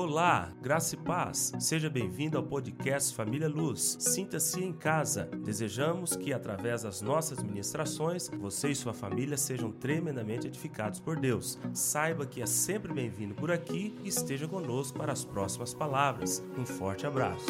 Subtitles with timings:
[0.00, 1.50] Olá, graça e paz.
[1.58, 3.96] Seja bem-vindo ao podcast Família Luz.
[3.98, 5.24] Sinta-se em casa.
[5.24, 11.58] Desejamos que, através das nossas ministrações, você e sua família sejam tremendamente edificados por Deus.
[11.74, 16.40] Saiba que é sempre bem-vindo por aqui e esteja conosco para as próximas palavras.
[16.56, 17.46] Um forte abraço.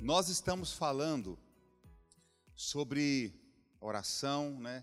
[0.00, 1.38] Nós estamos falando
[2.56, 3.32] sobre
[3.80, 4.82] oração, né?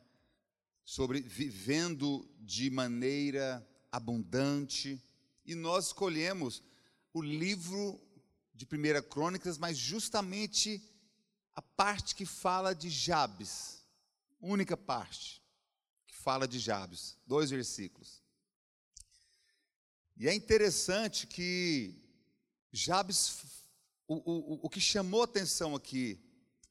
[0.89, 4.99] Sobre vivendo de maneira abundante,
[5.45, 6.63] e nós escolhemos
[7.13, 8.01] o livro
[8.55, 10.81] de Primeira Crônicas, mas justamente
[11.53, 13.85] a parte que fala de Jabes,
[14.41, 15.43] única parte
[16.07, 18.23] que fala de Jabes, dois versículos.
[20.17, 21.93] E é interessante que
[22.71, 23.61] Jabes,
[24.07, 26.19] o, o, o que chamou a atenção aqui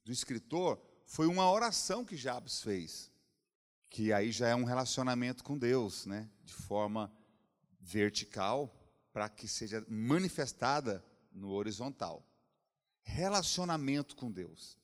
[0.05, 3.17] do escritor foi uma oração que Jabes fez
[3.91, 6.29] que aí já é um relacionamento com Deus, né?
[6.45, 7.13] De forma
[7.81, 8.75] vertical,
[9.13, 12.27] para que seja manifestada no horizontal.
[13.03, 14.77] Relacionamento com Deus.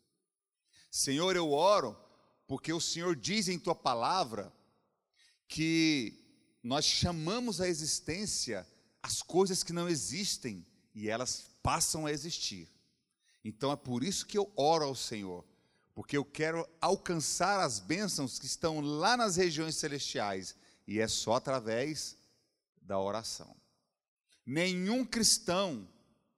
[0.91, 1.99] Senhor, eu oro
[2.47, 4.53] porque o Senhor diz em tua palavra
[5.49, 6.21] que
[6.63, 8.67] nós chamamos a existência
[9.05, 12.73] as coisas que não existem e elas passam a existir.
[13.45, 15.45] Então é por isso que eu oro ao Senhor,
[15.95, 20.57] porque eu quero alcançar as bênçãos que estão lá nas regiões celestiais,
[20.87, 22.17] e é só através
[22.83, 23.57] da oração.
[24.45, 25.89] Nenhum cristão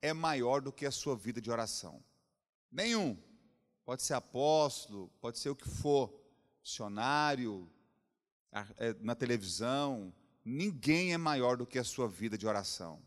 [0.01, 2.05] é maior do que a sua vida de oração.
[2.71, 3.17] Nenhum.
[3.85, 6.13] Pode ser apóstolo, pode ser o que for,
[6.63, 7.71] missionário,
[8.79, 10.13] é, na televisão,
[10.45, 13.01] ninguém é maior do que a sua vida de oração.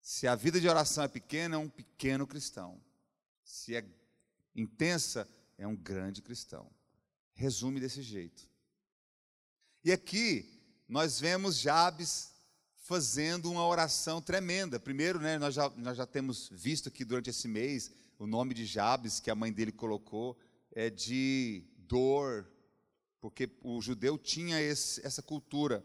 [0.00, 2.80] Se a vida de oração é pequena, é um pequeno cristão.
[3.44, 3.84] Se é
[4.54, 6.70] intensa, é um grande cristão.
[7.34, 8.48] Resume desse jeito.
[9.84, 12.32] E aqui nós vemos Jabes
[12.76, 14.78] fazendo uma oração tremenda.
[14.78, 18.66] Primeiro, né, nós, já, nós já temos visto aqui durante esse mês o nome de
[18.66, 20.38] Jabes que a mãe dele colocou
[20.70, 22.50] é de dor,
[23.20, 25.84] porque o judeu tinha esse, essa cultura.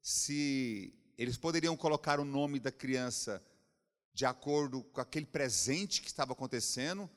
[0.00, 3.42] Se eles poderiam colocar o nome da criança
[4.12, 7.10] de acordo com aquele presente que estava acontecendo,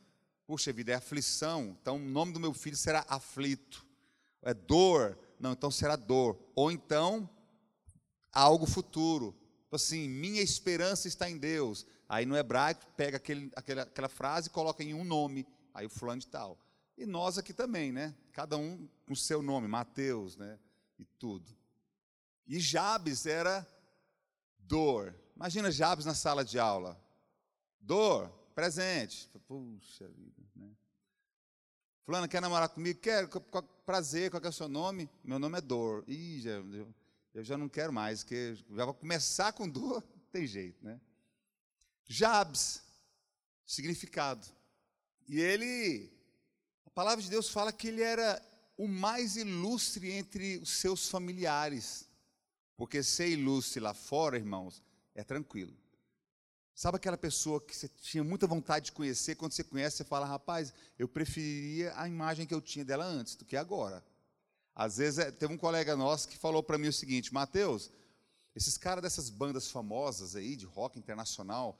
[0.49, 1.77] Puxa vida, é aflição.
[1.79, 3.85] Então o nome do meu filho será aflito.
[4.41, 5.15] É dor.
[5.39, 6.39] Não, então será dor.
[6.55, 7.29] Ou então
[8.31, 9.37] algo futuro.
[9.65, 11.85] Tipo assim, minha esperança está em Deus.
[12.09, 15.45] Aí no hebraico pega aquele, aquela, aquela frase e coloca em um nome.
[15.71, 16.57] Aí o fulano de tal.
[16.97, 18.15] E nós aqui também, né?
[18.31, 20.57] Cada um com seu nome, Mateus, né?
[20.97, 21.55] E tudo.
[22.47, 23.67] E Jabes era
[24.57, 25.13] dor.
[25.35, 26.99] Imagina Jabes na sala de aula.
[27.79, 29.29] Dor, presente.
[29.47, 30.69] Puxa vida, né?
[32.03, 32.99] Fulano, quer namorar comigo?
[32.99, 33.29] Quero,
[33.85, 35.09] prazer, qual é o seu nome?
[35.23, 36.03] Meu nome é Dor.
[36.09, 36.93] Ih, já, eu,
[37.33, 40.99] eu já não quero mais, porque já vou começar com dor, tem jeito, né?
[42.05, 42.83] Jabes,
[43.65, 44.45] significado.
[45.25, 46.11] E ele,
[46.85, 48.41] a palavra de Deus fala que ele era
[48.75, 52.09] o mais ilustre entre os seus familiares.
[52.75, 54.83] Porque ser ilustre lá fora, irmãos,
[55.15, 55.78] é tranquilo.
[56.79, 60.25] Sabe aquela pessoa que você tinha muita vontade de conhecer, quando você conhece, você fala,
[60.25, 64.01] rapaz, eu preferiria a imagem que eu tinha dela antes do que agora.
[64.73, 67.91] Às vezes, é, teve um colega nosso que falou para mim o seguinte, Mateus,
[68.55, 71.77] esses caras dessas bandas famosas aí, de rock internacional,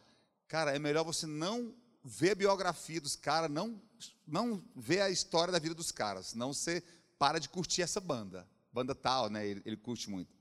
[0.49, 1.73] cara, é melhor você não
[2.03, 3.81] ver a biografia dos caras, não,
[4.27, 6.83] não ver a história da vida dos caras, senão você
[7.17, 8.45] para de curtir essa banda.
[8.73, 9.47] Banda tal, né?
[9.47, 10.38] Ele, ele curte muito.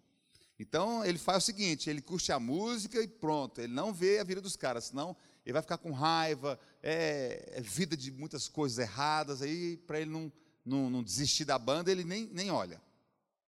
[0.58, 3.60] Então ele faz o seguinte: ele curte a música e pronto.
[3.60, 7.60] Ele não vê a vida dos caras, senão ele vai ficar com raiva, é, é
[7.60, 9.40] vida de muitas coisas erradas.
[9.40, 10.32] Aí, para ele não,
[10.64, 12.82] não, não, desistir da banda, ele nem, nem olha.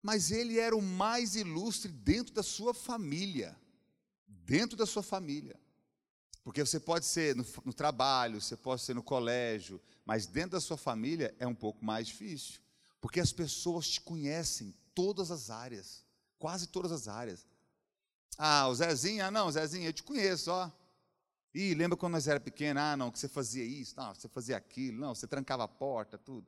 [0.03, 3.59] Mas ele era o mais ilustre dentro da sua família.
[4.27, 5.59] Dentro da sua família.
[6.45, 10.61] Porque você pode ser no, no trabalho, você pode ser no colégio, mas dentro da
[10.61, 12.61] sua família é um pouco mais difícil.
[13.01, 16.06] Porque as pessoas te conhecem todas as áreas.
[16.39, 17.47] Quase todas as áreas.
[18.39, 20.71] Ah, o Zezinho, ah, não, Zezinho, eu te conheço, ó.
[21.55, 22.83] Ih, lembra quando nós era pequenos?
[22.83, 26.19] Ah, não, que você fazia isso, não, você fazia aquilo, não, você trancava a porta,
[26.19, 26.47] tudo.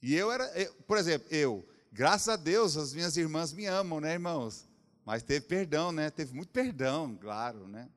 [0.00, 4.00] E eu era, eu, por exemplo, eu, graças a Deus, as minhas irmãs me amam,
[4.00, 4.66] né, irmãos?
[5.04, 6.10] Mas teve perdão, né?
[6.10, 7.90] Teve muito perdão, claro, né?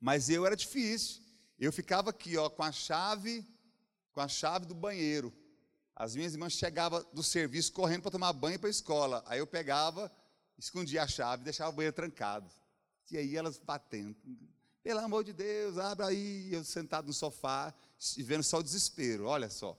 [0.00, 1.22] Mas eu era difícil.
[1.58, 3.44] Eu ficava aqui, ó, com a chave,
[4.12, 5.32] com a chave do banheiro.
[5.98, 9.24] As minhas irmãs chegavam do serviço correndo para tomar banho para a escola.
[9.26, 10.08] Aí eu pegava,
[10.56, 12.48] escondia a chave, deixava o banheiro trancado.
[13.10, 14.16] E aí elas batendo.
[14.80, 16.54] Pelo amor de Deus, abre aí.
[16.54, 17.74] Eu sentado no sofá,
[18.18, 19.24] vendo só o desespero.
[19.24, 19.76] Olha só.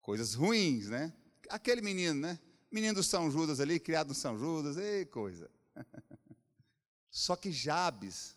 [0.00, 1.12] Coisas ruins, né?
[1.48, 2.40] Aquele menino, né?
[2.68, 5.48] menino do São Judas ali, criado no São Judas, ei, coisa.
[7.10, 8.36] Só que Jabes,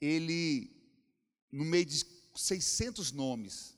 [0.00, 0.70] ele,
[1.52, 2.04] no meio de
[2.34, 3.73] 600 nomes,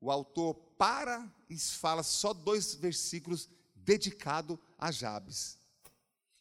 [0.00, 5.58] o autor para e fala só dois versículos dedicado a Jabes.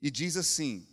[0.01, 0.87] E diz assim: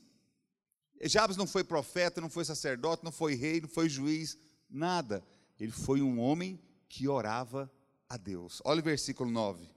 [1.02, 4.38] Jabes não foi profeta, não foi sacerdote, não foi rei, não foi juiz,
[4.68, 5.24] nada.
[5.58, 7.70] Ele foi um homem que orava
[8.08, 8.60] a Deus.
[8.64, 9.68] Olha o versículo 9.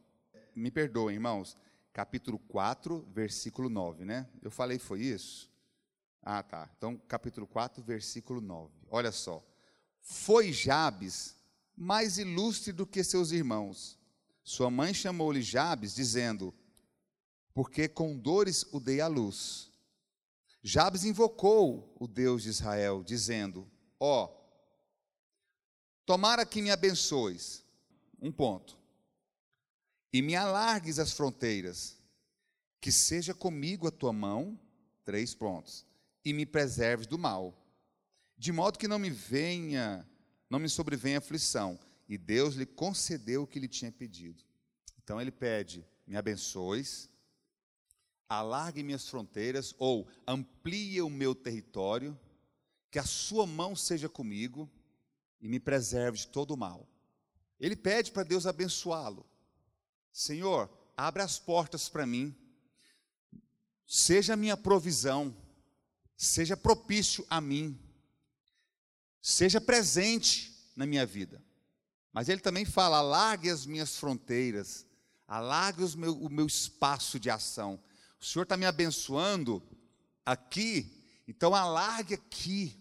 [0.56, 1.58] Me perdoem, irmãos.
[1.94, 4.28] Capítulo 4, versículo 9, né?
[4.42, 5.50] Eu falei foi isso?
[6.22, 6.70] Ah, tá.
[6.78, 8.74] Então, capítulo 4, versículo 9.
[8.90, 9.42] Olha só.
[10.02, 11.36] Foi Jabes
[11.76, 14.00] mais ilustre do que seus irmãos.
[14.44, 16.54] Sua mãe chamou-lhe Jabes, dizendo:
[17.54, 19.72] Porque com dores o dei à luz.
[20.62, 23.70] Jabes invocou o Deus de Israel, dizendo:
[24.00, 24.46] Ó, oh,
[26.06, 27.64] tomara que me abençoes.
[28.22, 28.78] Um ponto.
[30.12, 31.98] E me alargues as fronteiras.
[32.80, 34.60] Que seja comigo a tua mão.
[35.04, 35.86] Três pontos
[36.26, 37.56] e me preserves do mal,
[38.36, 40.06] de modo que não me venha,
[40.50, 41.80] não me sobrevenha aflição.
[42.08, 44.44] E Deus lhe concedeu o que lhe tinha pedido.
[45.04, 47.10] Então ele pede: me abençoes,
[48.30, 52.18] alargue minhas fronteiras, ou amplie o meu território,
[52.92, 54.70] que a sua mão seja comigo
[55.42, 56.88] e me preserve de todo o mal.
[57.60, 59.26] Ele pede para Deus abençoá-lo.
[60.12, 62.36] Senhor, abre as portas para mim,
[63.86, 65.36] seja minha provisão,
[66.16, 67.78] seja propício a mim,
[69.26, 71.44] seja presente na minha vida.
[72.14, 74.86] Mas ele também fala: alargue as minhas fronteiras,
[75.28, 77.82] alargue meu, o meu espaço de ação.
[78.22, 79.64] O Senhor está me abençoando
[80.24, 82.80] aqui, então alargue aqui,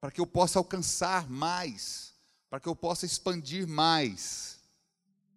[0.00, 2.14] para que eu possa alcançar mais,
[2.48, 4.58] para que eu possa expandir mais,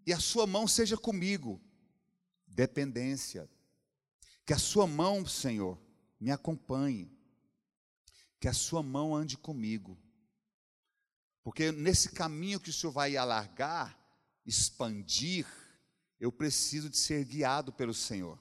[0.03, 1.61] e a Sua mão seja comigo.
[2.47, 3.47] Dependência.
[4.45, 5.79] Que a Sua mão, Senhor,
[6.19, 7.11] me acompanhe,
[8.39, 9.97] que a sua mão ande comigo,
[11.43, 13.97] porque nesse caminho que o Senhor vai alargar,
[14.45, 15.45] expandir,
[16.19, 18.39] eu preciso de ser guiado pelo Senhor.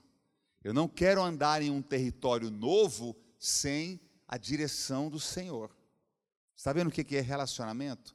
[0.62, 5.76] Eu não quero andar em um território novo sem a direção do Senhor.
[6.56, 8.14] Está vendo o que é relacionamento?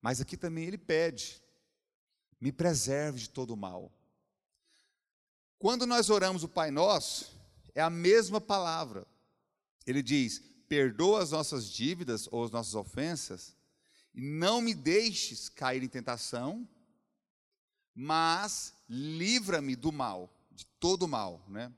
[0.00, 1.42] Mas aqui também ele pede:
[2.40, 3.92] me preserve de todo mal.
[5.58, 7.36] Quando nós oramos o Pai Nosso,
[7.74, 9.06] é a mesma palavra.
[9.86, 13.54] Ele diz: perdoa as nossas dívidas ou as nossas ofensas,
[14.20, 16.68] não me deixes cair em tentação,
[17.94, 21.72] mas livra-me do mal, de todo o mal, né?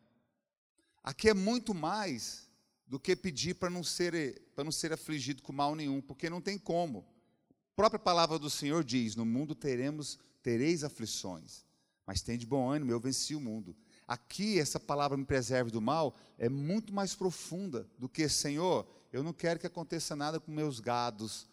[1.03, 2.49] Aqui é muito mais
[2.87, 6.41] do que pedir para não ser para não ser afligido com mal nenhum, porque não
[6.41, 7.07] tem como.
[7.51, 11.65] A própria palavra do Senhor diz: "No mundo teremos tereis aflições,
[12.07, 13.75] mas tem de bom ânimo, eu venci o mundo".
[14.07, 19.23] Aqui, essa palavra me preserve do mal é muito mais profunda do que, Senhor, eu
[19.23, 21.49] não quero que aconteça nada com meus gados,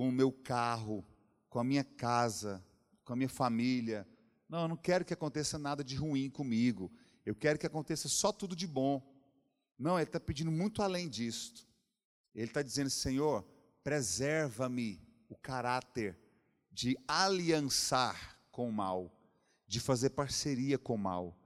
[0.00, 1.04] com o meu carro,
[1.50, 2.64] com a minha casa,
[3.04, 4.08] com a minha família.
[4.48, 6.90] Não, eu não quero que aconteça nada de ruim comigo.
[7.26, 9.06] Eu quero que aconteça só tudo de bom.
[9.78, 11.68] Não, ele está pedindo muito além disto.
[12.34, 13.46] Ele está dizendo, Senhor,
[13.84, 16.18] preserva-me o caráter
[16.72, 19.14] de aliançar com o mal,
[19.66, 21.38] de fazer parceria com o mal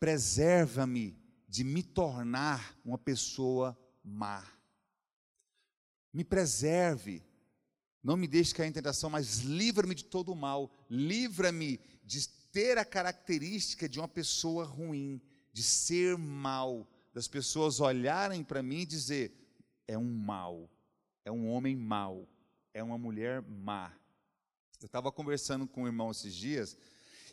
[0.00, 4.42] preserva-me de me tornar uma pessoa má.
[6.12, 7.22] Me preserve,
[8.02, 10.70] não me deixe cair em tentação, mas livra-me de todo o mal.
[10.88, 15.20] Livra-me de ter a característica de uma pessoa ruim,
[15.52, 19.32] de ser mal, das pessoas olharem para mim e dizer:
[19.86, 20.70] é um mal,
[21.24, 22.28] é um homem mau,
[22.72, 23.92] é uma mulher má.
[24.80, 26.76] Eu estava conversando com um irmão esses dias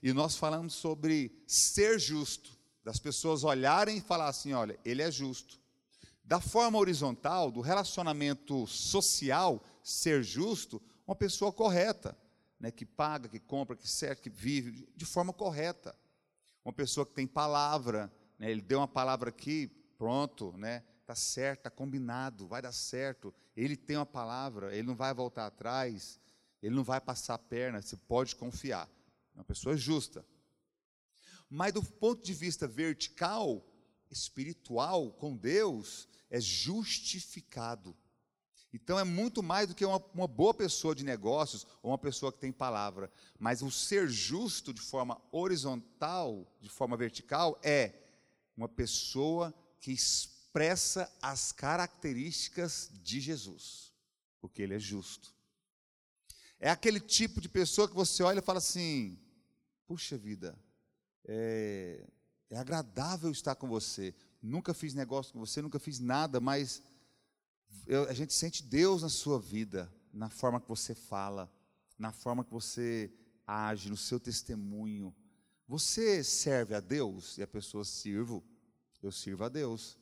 [0.04, 5.12] e nós falamos sobre ser justo das pessoas olharem e falar assim: olha, ele é
[5.12, 5.60] justo.
[6.24, 12.18] Da forma horizontal, do relacionamento social, ser justo, uma pessoa correta,
[12.60, 15.96] né, que paga, que compra, que serve, que vive de forma correta.
[16.66, 19.68] Uma pessoa que tem palavra, né, ele deu uma palavra aqui,
[19.98, 23.34] pronto, né, tá certo, tá combinado, vai dar certo.
[23.56, 26.20] Ele tem uma palavra, ele não vai voltar atrás,
[26.62, 28.90] ele não vai passar a perna, você pode confiar.
[29.34, 30.26] Uma pessoa justa.
[31.50, 33.66] Mas do ponto de vista vertical,
[34.12, 37.96] espiritual, com Deus, é justificado.
[38.84, 42.32] Então é muito mais do que uma, uma, boa pessoa de negócios ou uma pessoa
[42.32, 43.12] que tem palavra.
[43.40, 47.96] Mas o ser justo de forma horizontal, de forma vertical, é
[48.56, 53.92] uma pessoa que expressa as características de Jesus,
[54.40, 55.34] porque ele é justo.
[56.60, 59.20] É aquele tipo de pessoa que você olha e fala assim:
[59.88, 60.56] puxa vida,
[61.26, 62.08] é,
[62.52, 64.14] é agradável estar com você.
[64.40, 66.84] Nunca fiz negócio com você, nunca fiz nada, mas
[67.86, 71.52] eu, a gente sente Deus na sua vida, na forma que você fala,
[71.98, 73.12] na forma que você
[73.46, 75.16] age, no seu testemunho.
[75.68, 77.38] Você serve a Deus?
[77.38, 78.44] E a pessoa sirvo.
[79.02, 79.98] Eu sirvo a Deus.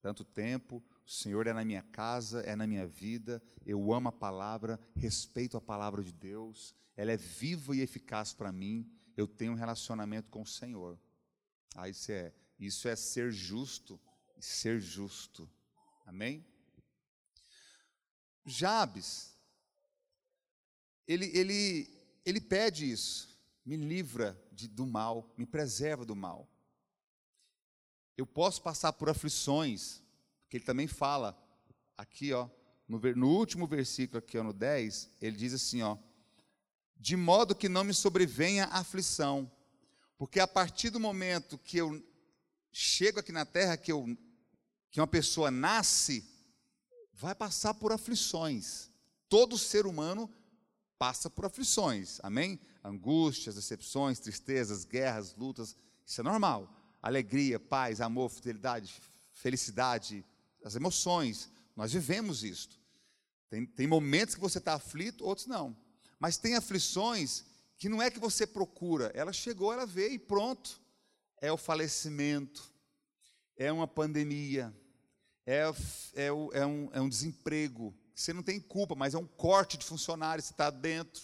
[0.00, 4.12] Tanto tempo, o Senhor é na minha casa, é na minha vida, eu amo a
[4.12, 9.52] palavra, respeito a palavra de Deus, ela é viva e eficaz para mim, eu tenho
[9.52, 10.98] um relacionamento com o Senhor.
[11.74, 14.00] Ah, isso é, isso é ser justo,
[14.38, 15.50] ser justo.
[16.04, 16.44] Amém?
[18.46, 19.34] Jabes,
[21.06, 21.88] ele, ele,
[22.24, 26.48] ele pede isso, me livra de, do mal, me preserva do mal.
[28.16, 30.00] Eu posso passar por aflições,
[30.42, 31.36] porque ele também fala,
[31.98, 32.48] aqui, ó,
[32.88, 35.98] no, no último versículo, aqui, ó, no 10, ele diz assim, ó,
[36.96, 39.50] de modo que não me sobrevenha aflição,
[40.16, 42.02] porque a partir do momento que eu
[42.72, 44.16] chego aqui na terra, que, eu,
[44.90, 46.24] que uma pessoa nasce,
[47.16, 48.90] vai passar por aflições.
[49.28, 50.30] Todo ser humano
[50.98, 52.60] passa por aflições, amém?
[52.84, 56.70] Angústias, decepções, tristezas, guerras, lutas, isso é normal.
[57.02, 59.00] Alegria, paz, amor, fidelidade,
[59.32, 60.24] felicidade,
[60.64, 62.78] as emoções, nós vivemos isto.
[63.48, 65.76] Tem, tem momentos que você está aflito, outros não.
[66.18, 67.44] Mas tem aflições
[67.78, 70.80] que não é que você procura, ela chegou, ela veio e pronto.
[71.40, 72.72] É o falecimento,
[73.56, 74.74] é uma pandemia,
[75.46, 75.62] é,
[76.14, 77.94] é, é, um, é um desemprego.
[78.14, 81.22] Você não tem culpa, mas é um corte de funcionários, você está dentro.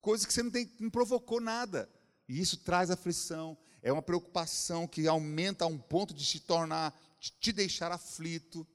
[0.00, 1.88] Coisa que você não, tem, não provocou nada.
[2.28, 3.56] E isso traz aflição.
[3.82, 8.66] É uma preocupação que aumenta a um ponto de se tornar, de te deixar aflito.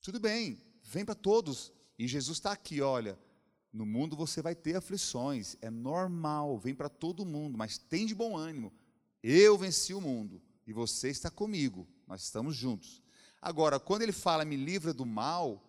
[0.00, 1.72] Tudo bem, vem para todos.
[1.98, 3.18] E Jesus está aqui, olha,
[3.72, 8.14] no mundo você vai ter aflições, é normal, vem para todo mundo, mas tem de
[8.14, 8.72] bom ânimo.
[9.22, 13.01] Eu venci o mundo e você está comigo, nós estamos juntos.
[13.42, 15.62] Agora, quando ele fala me livra do mal,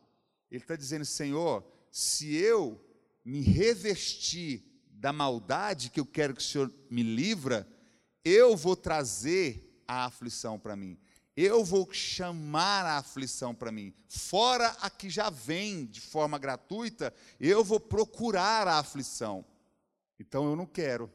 [0.50, 2.80] ele está dizendo, Senhor, se eu
[3.26, 7.68] me revestir da maldade que eu quero que o Senhor me livra,
[8.24, 10.98] eu vou trazer a aflição para mim
[11.36, 13.94] eu vou chamar a aflição para mim.
[14.08, 19.44] Fora a que já vem de forma gratuita, eu vou procurar a aflição.
[20.20, 21.12] Então eu não quero.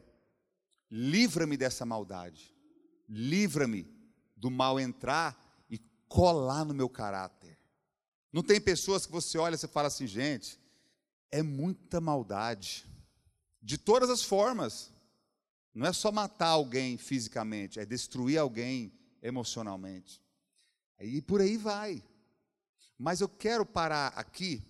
[0.91, 2.53] Livra-me dessa maldade.
[3.07, 3.87] Livra-me
[4.35, 5.48] do mal entrar
[6.09, 7.57] colar no meu caráter.
[8.33, 10.59] Não tem pessoas que você olha e você fala assim, gente,
[11.31, 12.85] é muita maldade.
[13.61, 14.91] De todas as formas.
[15.73, 20.21] Não é só matar alguém fisicamente, é destruir alguém emocionalmente.
[20.99, 22.03] E por aí vai.
[22.97, 24.61] Mas eu quero parar aqui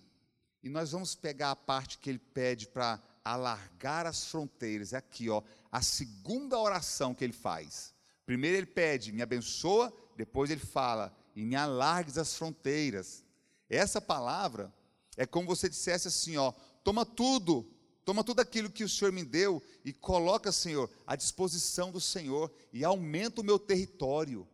[0.62, 4.92] e nós vamos pegar a parte que ele pede para alargar as fronteiras.
[4.92, 5.42] É aqui, ó,
[5.72, 7.94] a segunda oração que ele faz.
[8.26, 13.24] Primeiro ele pede, me abençoa, depois ele fala, e me alargues as fronteiras.
[13.68, 14.72] Essa palavra
[15.16, 17.70] é como você dissesse assim, ó, toma tudo,
[18.04, 22.52] toma tudo aquilo que o Senhor me deu e coloca, Senhor, à disposição do Senhor
[22.72, 24.48] e aumenta o meu território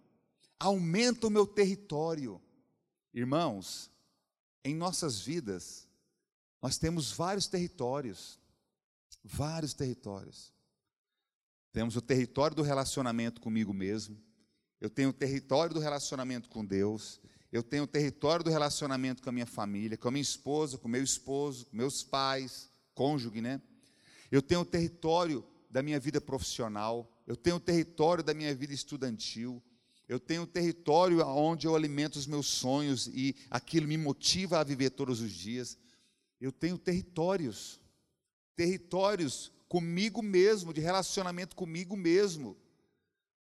[0.59, 2.41] aumenta o meu território.
[3.13, 3.91] Irmãos,
[4.65, 5.89] em nossas vidas,
[6.61, 8.39] nós temos vários territórios,
[9.23, 10.53] vários territórios.
[11.73, 14.21] Temos o território do relacionamento comigo mesmo,
[14.81, 17.21] eu tenho o território do relacionamento com Deus,
[17.53, 20.89] eu tenho o território do relacionamento com a minha família, com a minha esposa, com
[20.89, 23.61] meu esposo, com meus pais, cônjuge, né?
[24.31, 28.75] Eu tenho o território da minha vida profissional, eu tenho o território da minha vida
[28.75, 29.63] estudantil,
[30.09, 34.65] eu tenho um território onde eu alimento os meus sonhos e aquilo me motiva a
[34.65, 35.77] viver todos os dias.
[36.41, 37.81] Eu tenho territórios,
[38.55, 42.57] territórios comigo mesmo, de relacionamento comigo mesmo.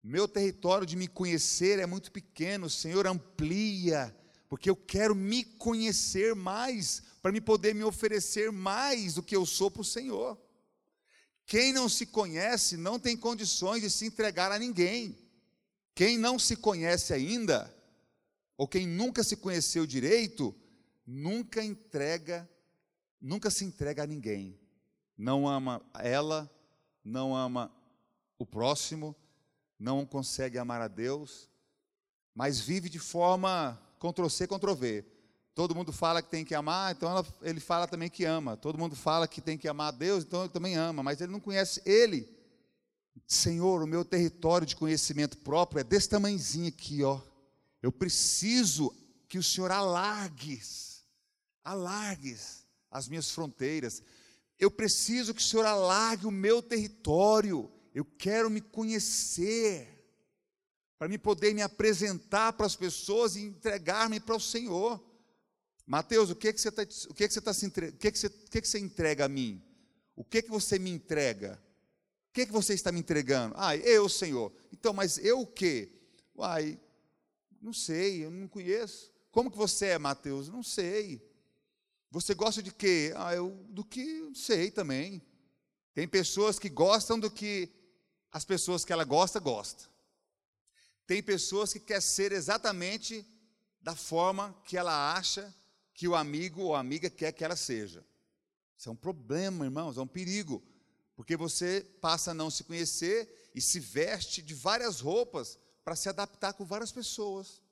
[0.06, 4.14] Meu território de me conhecer é muito pequeno, Senhor amplia,
[4.50, 9.46] porque eu quero me conhecer mais, para me poder me oferecer mais do que eu
[9.46, 10.38] sou para o Senhor.
[11.46, 15.16] Quem não se conhece não tem condições de se entregar a ninguém.
[15.94, 17.74] Quem não se conhece ainda,
[18.58, 20.54] ou quem nunca se conheceu direito,
[21.06, 22.46] nunca entrega,
[23.18, 24.60] nunca se entrega a ninguém.
[25.16, 26.54] Não ama ela,
[27.02, 27.74] não ama
[28.38, 29.16] o próximo,
[29.78, 31.48] não consegue amar a Deus,
[32.34, 35.04] mas vive de forma Ctrl-C, Ctrl-V.
[35.54, 38.56] Todo mundo fala que tem que amar, então ela, ele fala também que ama.
[38.56, 41.30] Todo mundo fala que tem que amar a Deus, então ele também ama, mas ele
[41.30, 42.28] não conhece ele.
[43.26, 47.20] Senhor, o meu território de conhecimento próprio é desse tamanhozinho aqui, ó.
[47.80, 48.92] Eu preciso
[49.28, 51.04] que o Senhor alargues,
[51.62, 54.02] alargues as minhas fronteiras.
[54.58, 57.70] Eu preciso que o Senhor alargue o meu território.
[57.94, 59.88] Eu quero me conhecer.
[60.98, 65.02] para me poder me apresentar para as pessoas e entregar-me para o Senhor.
[65.86, 68.10] Mateus, o que que você está, o que que você está se entre, o que
[68.10, 69.62] que você, o que que você entrega a mim?
[70.16, 71.62] O que que você me entrega?
[72.30, 73.54] O que que você está me entregando?
[73.56, 74.52] Ah, eu, Senhor.
[74.72, 75.92] Então, mas eu o quê?
[76.34, 76.80] Uai,
[77.60, 79.12] não sei, eu não conheço.
[79.30, 80.48] Como que você é, Mateus?
[80.48, 81.22] Não sei.
[82.10, 83.12] Você gosta de quê?
[83.16, 85.22] Ah, eu do que sei também.
[85.92, 87.68] Tem pessoas que gostam do que
[88.34, 89.88] as pessoas que ela gosta gostam.
[91.06, 93.24] Tem pessoas que quer ser exatamente
[93.80, 95.54] da forma que ela acha
[95.94, 98.04] que o amigo ou amiga quer que ela seja.
[98.76, 100.60] Isso é um problema, irmãos, é um perigo,
[101.14, 106.08] porque você passa a não se conhecer e se veste de várias roupas para se
[106.08, 107.62] adaptar com várias pessoas.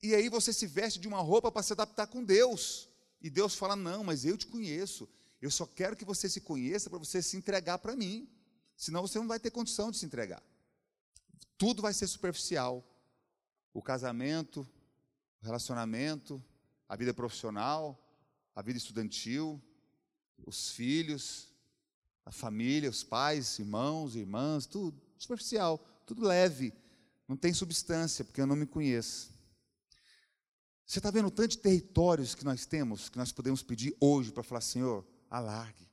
[0.00, 2.88] E aí você se veste de uma roupa para se adaptar com Deus.
[3.20, 5.08] E Deus fala: Não, mas eu te conheço.
[5.42, 8.30] Eu só quero que você se conheça para você se entregar para mim.
[8.78, 10.40] Senão você não vai ter condição de se entregar.
[11.58, 12.84] Tudo vai ser superficial.
[13.74, 14.60] O casamento,
[15.42, 16.42] o relacionamento,
[16.88, 18.00] a vida profissional,
[18.54, 19.60] a vida estudantil,
[20.46, 21.48] os filhos,
[22.24, 26.72] a família, os pais, irmãos, irmãs, tudo superficial, tudo leve.
[27.26, 29.32] Não tem substância, porque eu não me conheço.
[30.86, 34.30] Você está vendo o tanto de territórios que nós temos, que nós podemos pedir hoje
[34.30, 35.86] para falar, Senhor, alargue.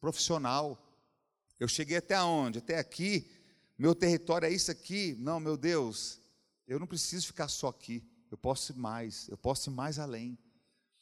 [0.00, 0.80] Profissional.
[1.58, 2.58] Eu cheguei até onde?
[2.58, 3.30] Até aqui.
[3.78, 5.16] Meu território é isso aqui.
[5.18, 6.20] Não, meu Deus,
[6.66, 8.02] eu não preciso ficar só aqui.
[8.30, 10.38] Eu posso ir mais, eu posso ir mais além.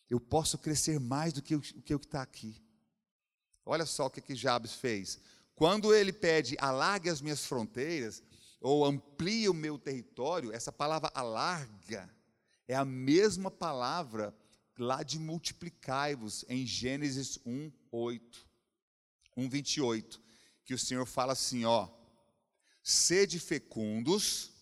[0.09, 2.63] Eu posso crescer mais do que o que está aqui.
[3.65, 5.19] Olha só o que, que Jabes fez.
[5.55, 8.23] Quando ele pede, alargue as minhas fronteiras,
[8.61, 12.11] ou amplie o meu território, essa palavra alarga
[12.69, 14.35] é a mesma palavra
[14.79, 18.49] lá de multiplicai-vos, em Gênesis 1, 8,
[19.37, 20.23] 1, 28,
[20.65, 21.89] que o Senhor fala assim: ó,
[22.83, 24.53] sede fecundos,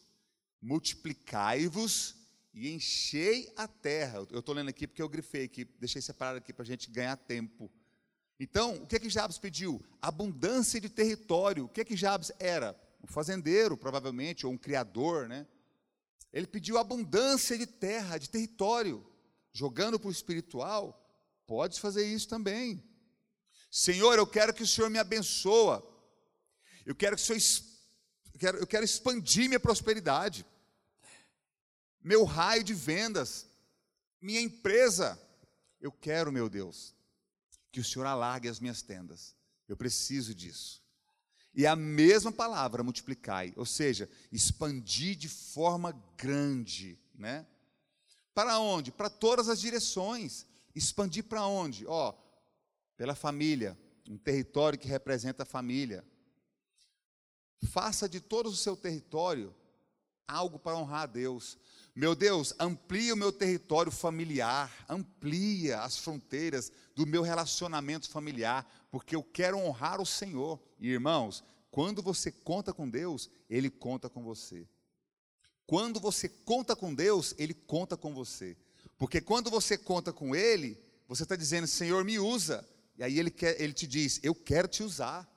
[0.61, 2.17] multiplicai-vos
[2.53, 4.27] e enchei a terra.
[4.31, 7.17] Eu estou lendo aqui porque eu grifei aqui, deixei separado aqui para a gente ganhar
[7.17, 7.71] tempo.
[8.39, 9.83] Então, o que é que Jabes pediu?
[10.01, 11.67] Abundância de território.
[11.67, 12.79] O que é que Jabes era?
[13.03, 15.47] Um fazendeiro, provavelmente, ou um criador, né?
[16.33, 19.07] Ele pediu abundância de terra, de território.
[19.53, 20.97] Jogando para o espiritual,
[21.47, 22.83] pode fazer isso também.
[23.71, 25.87] Senhor, eu quero que o Senhor me abençoa.
[26.85, 27.41] Eu quero que o Senhor
[28.33, 30.47] eu quero, eu quero expandir minha prosperidade
[32.03, 33.47] meu raio de vendas,
[34.21, 35.21] minha empresa.
[35.81, 36.95] Eu quero, meu Deus,
[37.71, 39.35] que o Senhor alargue as minhas tendas.
[39.69, 40.83] Eu preciso disso.
[41.55, 47.47] E a mesma palavra, multiplicai, ou seja, expandir de forma grande, né?
[48.33, 48.93] Para onde?
[48.93, 50.47] Para todas as direções.
[50.75, 51.85] Expandir para onde?
[51.87, 52.15] Ó,
[52.97, 53.77] pela família,
[54.09, 56.05] um território que representa a família.
[57.71, 59.55] Faça de todo o seu território
[60.27, 61.57] algo para honrar a Deus.
[61.95, 69.15] Meu Deus, amplia o meu território familiar, amplia as fronteiras do meu relacionamento familiar, porque
[69.15, 70.61] eu quero honrar o Senhor.
[70.81, 74.67] E irmãos, quando você conta com Deus, Ele conta com você.
[75.67, 78.57] Quando você conta com Deus, Ele conta com você.
[78.99, 82.69] Porque quando você conta com Ele, você está dizendo, Senhor, me usa.
[82.99, 85.29] E aí ele, quer, ele te diz, eu quero te usar.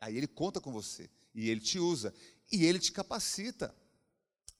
[0.00, 1.10] Aí Ele conta com você.
[1.34, 2.14] E Ele te usa.
[2.50, 3.74] E Ele te capacita.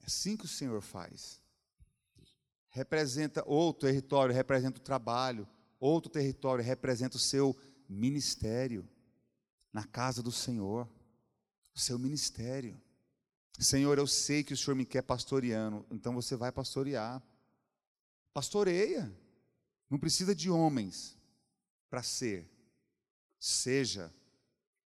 [0.00, 1.40] É assim que o Senhor faz.
[2.70, 7.56] Representa outro território, representa o trabalho, outro território representa o seu
[7.88, 8.88] ministério
[9.72, 10.88] na casa do Senhor,
[11.74, 12.80] o seu ministério.
[13.58, 17.22] Senhor, eu sei que o Senhor me quer pastoreando, então você vai pastorear.
[18.32, 19.12] Pastoreia.
[19.88, 21.18] Não precisa de homens
[21.90, 22.48] para ser.
[23.38, 24.14] Seja,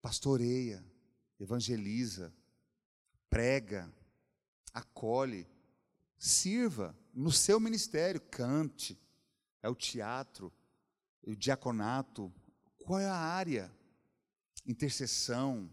[0.02, 0.84] pastoreia,
[1.41, 2.34] evangeliza,
[3.30, 3.91] prega,
[4.73, 5.47] acolhe,
[6.17, 8.99] sirva no seu ministério, cante,
[9.62, 10.54] é o teatro,
[11.23, 12.32] o diaconato,
[12.84, 13.71] qual é a área?
[14.65, 15.69] Intercessão,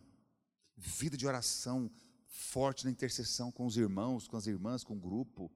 [0.76, 1.90] vida de oração
[2.26, 5.50] forte na intercessão com os irmãos, com as irmãs, com o grupo.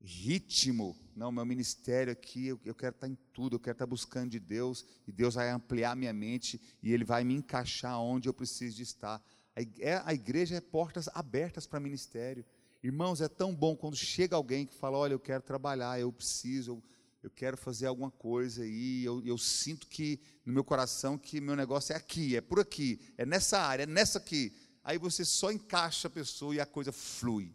[0.00, 4.30] Ritmo, não, meu ministério aqui, eu, eu quero estar em tudo, eu quero estar buscando
[4.30, 8.34] de Deus, e Deus vai ampliar minha mente, e Ele vai me encaixar onde eu
[8.34, 9.22] preciso de estar.
[9.58, 12.44] A, é, a igreja é portas abertas para ministério.
[12.80, 16.80] Irmãos, é tão bom quando chega alguém que fala: Olha, eu quero trabalhar, eu preciso,
[17.20, 21.56] eu, quero fazer alguma coisa e eu, eu sinto que no meu coração que meu
[21.56, 24.54] negócio é aqui, é por aqui, é nessa área, é nessa aqui.
[24.84, 27.52] Aí você só encaixa a pessoa e a coisa flui.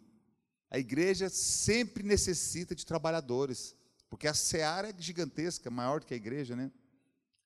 [0.70, 3.74] A igreja sempre necessita de trabalhadores,
[4.10, 6.70] porque a seara é gigantesca, maior do que a igreja, né?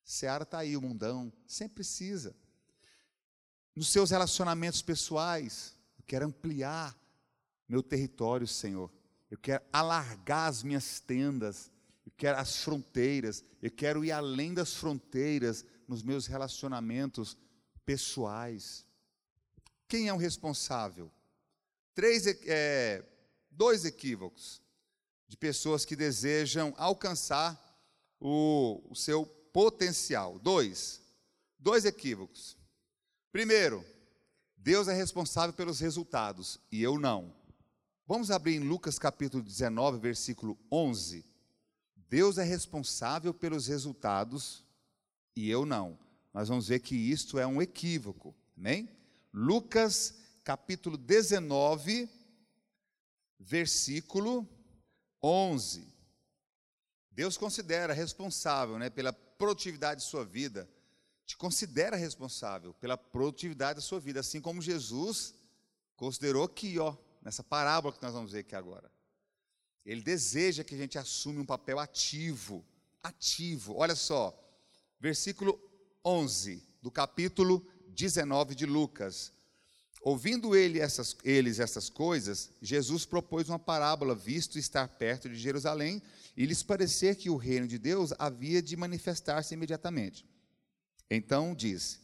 [0.05, 2.35] A seara está aí, o mundão, sempre precisa.
[3.75, 5.75] Nos seus relacionamentos pessoais,
[6.09, 6.97] quero ampliar
[7.67, 8.91] meu território, Senhor.
[9.29, 11.71] Eu quero alargar as minhas tendas,
[12.03, 17.37] eu quero as fronteiras, eu quero ir além das fronteiras nos meus relacionamentos
[17.85, 18.87] pessoais.
[19.87, 21.11] Quem é o responsável?
[21.93, 23.05] Três, é,
[23.51, 24.63] dois equívocos
[25.27, 27.55] de pessoas que desejam alcançar
[28.19, 30.39] o, o seu potencial.
[30.39, 31.03] Dois.
[31.59, 32.58] Dois equívocos.
[33.31, 33.85] Primeiro,
[34.57, 37.33] Deus é responsável pelos resultados e eu não.
[38.07, 41.23] Vamos abrir em Lucas capítulo 19, versículo 11.
[42.09, 44.65] Deus é responsável pelos resultados
[45.35, 45.97] e eu não.
[46.33, 48.89] Nós vamos ver que isto é um equívoco, amém?
[49.31, 52.09] Lucas capítulo 19,
[53.39, 54.47] versículo
[55.21, 55.87] 11.
[57.11, 60.67] Deus considera responsável né, pela produtividade de sua vida,
[61.29, 65.35] te considera responsável pela produtividade da sua vida, assim como Jesus
[65.95, 68.91] considerou aqui, ó, nessa parábola que nós vamos ver aqui agora.
[69.85, 72.65] Ele deseja que a gente assume um papel ativo,
[73.03, 73.75] ativo.
[73.77, 74.35] Olha só,
[74.99, 75.61] versículo
[76.03, 79.31] 11 do capítulo 19 de Lucas.
[80.01, 86.01] Ouvindo ele essas, eles essas coisas, Jesus propôs uma parábola, visto estar perto de Jerusalém,
[86.35, 90.25] e lhes parecer que o reino de Deus havia de manifestar-se imediatamente.
[91.09, 91.99] Então disse: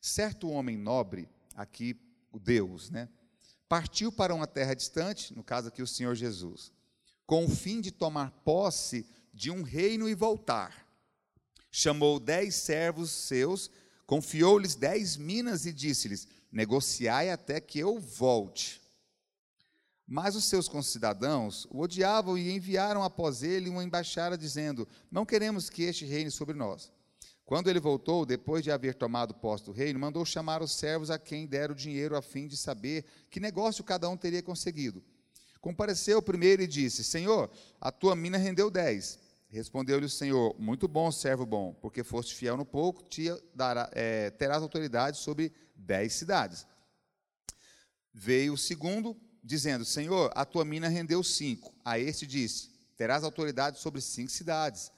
[0.00, 1.96] Certo homem nobre, aqui
[2.32, 3.08] o Deus, né?
[3.68, 6.72] partiu para uma terra distante, no caso aqui o Senhor Jesus,
[7.26, 10.86] com o fim de tomar posse de um reino e voltar.
[11.70, 13.68] Chamou dez servos seus,
[14.06, 18.80] confiou-lhes dez minas e disse-lhes: Negociai até que eu volte.
[20.06, 25.68] Mas os seus concidadãos o odiavam e enviaram após ele uma embaixada dizendo: Não queremos
[25.68, 26.92] que este reine sobre nós.
[27.44, 31.18] Quando ele voltou, depois de haver tomado posse do reino, mandou chamar os servos a
[31.18, 35.04] quem deram o dinheiro a fim de saber que negócio cada um teria conseguido.
[35.60, 39.18] Compareceu o primeiro e disse: Senhor, a tua mina rendeu dez.
[39.48, 44.30] Respondeu-lhe o Senhor: Muito bom, servo bom, porque foste fiel no pouco, te dará, é,
[44.30, 46.66] terás autoridade sobre dez cidades.
[48.12, 51.74] Veio o segundo, dizendo: Senhor, a tua mina rendeu cinco.
[51.84, 54.90] A este disse: Terás autoridade sobre cinco cidades.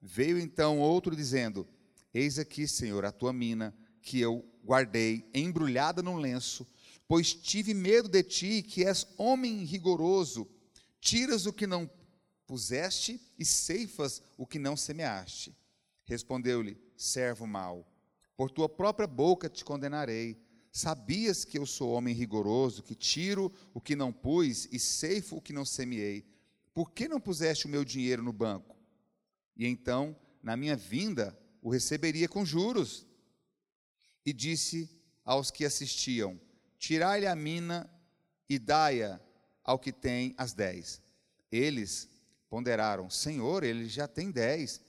[0.00, 1.66] Veio então outro, dizendo:
[2.14, 6.64] Eis aqui, Senhor, a tua mina, que eu guardei embrulhada num lenço,
[7.08, 10.48] pois tive medo de ti, que és homem rigoroso,
[11.00, 11.90] tiras o que não
[12.46, 15.56] puseste e ceifas o que não semeaste.
[16.04, 17.84] Respondeu-lhe, servo mau,
[18.36, 20.40] por tua própria boca te condenarei.
[20.70, 25.40] Sabias que eu sou homem rigoroso, que tiro o que não pus e ceifo o
[25.40, 26.24] que não semeei.
[26.72, 28.76] Por que não puseste o meu dinheiro no banco?
[29.56, 33.06] E então, na minha vinda, o receberia com juros.
[34.24, 34.88] E disse
[35.24, 36.38] aos que assistiam:
[36.78, 37.90] Tirai-lhe a mina
[38.48, 39.18] e dai-a
[39.64, 41.00] ao que tem as dez.
[41.50, 42.08] Eles
[42.50, 44.80] ponderaram: Senhor, ele já tem dez.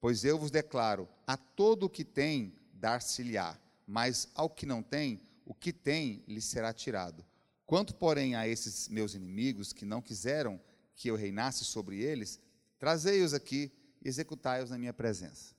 [0.00, 5.20] Pois eu vos declaro: a todo o que tem, dar-se-lhe-á, mas ao que não tem,
[5.46, 7.24] o que tem lhe será tirado.
[7.64, 10.60] Quanto, porém, a esses meus inimigos que não quiseram
[10.94, 12.40] que eu reinasse sobre eles,
[12.78, 15.57] trazei-os aqui e executai-os na minha presença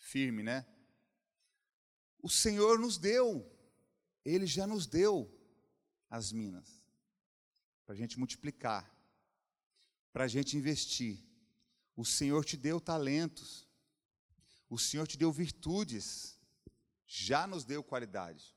[0.00, 0.66] firme, né?
[2.18, 3.48] O Senhor nos deu,
[4.24, 5.30] Ele já nos deu
[6.08, 6.82] as minas,
[7.86, 8.92] para a gente multiplicar,
[10.12, 11.24] para a gente investir.
[11.94, 13.68] O Senhor te deu talentos,
[14.68, 16.38] o Senhor te deu virtudes,
[17.06, 18.56] já nos deu qualidade,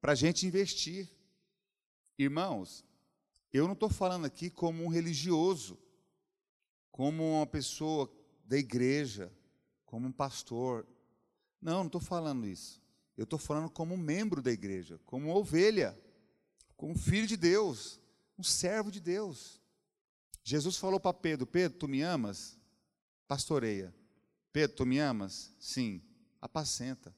[0.00, 1.08] para a gente investir.
[2.18, 2.84] Irmãos,
[3.52, 5.78] eu não estou falando aqui como um religioso,
[6.90, 8.12] como uma pessoa
[8.44, 9.32] da igreja,
[9.94, 10.84] como um pastor.
[11.62, 12.82] Não, não estou falando isso.
[13.16, 15.96] Eu estou falando como um membro da igreja, como uma ovelha,
[16.76, 18.00] como um filho de Deus,
[18.36, 19.62] um servo de Deus.
[20.42, 22.58] Jesus falou para Pedro: Pedro, tu me amas?
[23.28, 23.94] Pastoreia.
[24.52, 25.54] Pedro, tu me amas?
[25.60, 26.02] Sim.
[26.40, 27.14] Apacenta.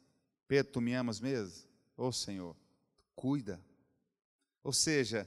[0.47, 1.67] Pedro, tu me amas mesmo?
[1.97, 2.55] Ô oh, Senhor,
[3.15, 3.59] cuida.
[4.63, 5.27] Ou seja,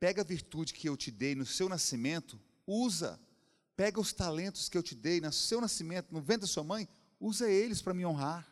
[0.00, 3.16] pega a virtude que eu te dei no seu nascimento, usa.
[3.80, 6.86] Pega os talentos que eu te dei no seu nascimento, no ventre da sua mãe,
[7.18, 8.46] usa eles para me honrar.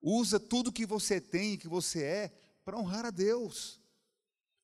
[0.00, 2.28] Usa tudo que você tem e que você é
[2.64, 3.78] para honrar a Deus.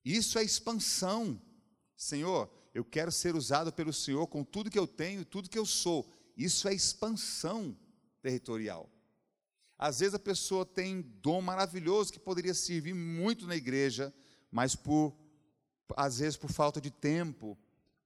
[0.03, 1.39] Isso é expansão.
[1.95, 5.67] Senhor, eu quero ser usado pelo Senhor com tudo que eu tenho tudo que eu
[5.67, 6.11] sou.
[6.35, 7.77] Isso é expansão
[8.23, 8.89] territorial.
[9.77, 14.15] Às vezes a pessoa tem dom maravilhoso que poderia servir muito na igreja,
[14.51, 15.15] mas por
[15.95, 17.59] às vezes por falta de tempo,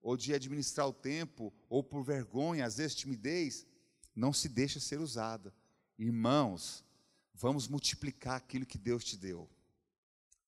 [0.05, 3.67] ou de administrar o tempo, ou por vergonha, às vezes timidez,
[4.15, 5.53] não se deixa ser usada.
[5.99, 6.85] Irmãos,
[7.33, 9.49] vamos multiplicar aquilo que Deus te deu.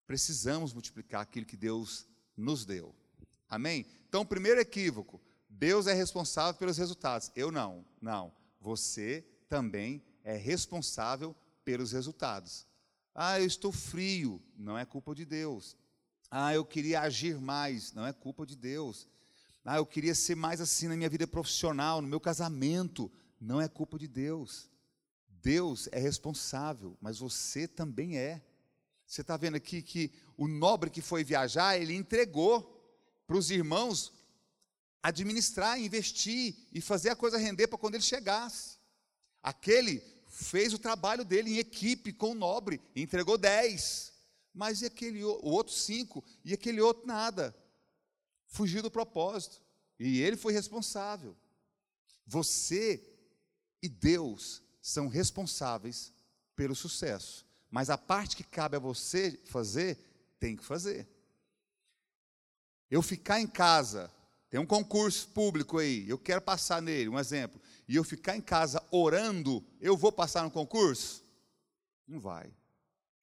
[0.06, 2.94] precisamos multiplicar aquilo que Deus nos deu.
[3.48, 3.86] Amém?
[4.06, 7.32] Então, primeiro equívoco: Deus é responsável pelos resultados.
[7.34, 7.84] Eu não.
[8.00, 8.32] Não.
[8.60, 12.66] Você também é responsável pelos resultados.
[13.14, 14.40] Ah, eu estou frio.
[14.54, 15.76] Não é culpa de Deus.
[16.30, 17.94] Ah, eu queria agir mais.
[17.94, 19.08] Não é culpa de Deus.
[19.68, 23.10] Ah, eu queria ser mais assim na minha vida profissional, no meu casamento.
[23.40, 24.70] Não é culpa de Deus.
[25.28, 28.40] Deus é responsável, mas você também é.
[29.04, 32.72] Você está vendo aqui que o nobre que foi viajar, ele entregou
[33.26, 34.12] para os irmãos
[35.02, 38.78] administrar, investir e fazer a coisa render para quando ele chegasse.
[39.42, 44.12] Aquele fez o trabalho dele em equipe com o nobre, entregou dez.
[44.54, 46.24] Mas e aquele o outro cinco?
[46.44, 47.54] E aquele outro nada.
[48.56, 49.60] Fugiu do propósito.
[50.00, 51.36] E ele foi responsável.
[52.26, 53.06] Você
[53.82, 56.10] e Deus são responsáveis
[56.54, 57.44] pelo sucesso.
[57.70, 59.98] Mas a parte que cabe a você fazer,
[60.40, 61.06] tem que fazer.
[62.90, 64.10] Eu ficar em casa,
[64.48, 68.40] tem um concurso público aí, eu quero passar nele, um exemplo, e eu ficar em
[68.40, 71.22] casa orando, eu vou passar no concurso?
[72.08, 72.50] Não vai.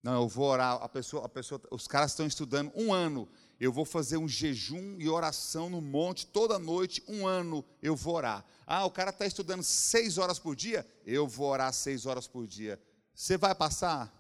[0.03, 3.27] Não, eu vou orar, a pessoa, a pessoa, os caras estão estudando um ano,
[3.59, 8.15] eu vou fazer um jejum e oração no monte toda noite, um ano eu vou
[8.15, 8.45] orar.
[8.65, 12.47] Ah, o cara está estudando seis horas por dia, eu vou orar seis horas por
[12.47, 12.81] dia.
[13.13, 14.11] Você vai passar?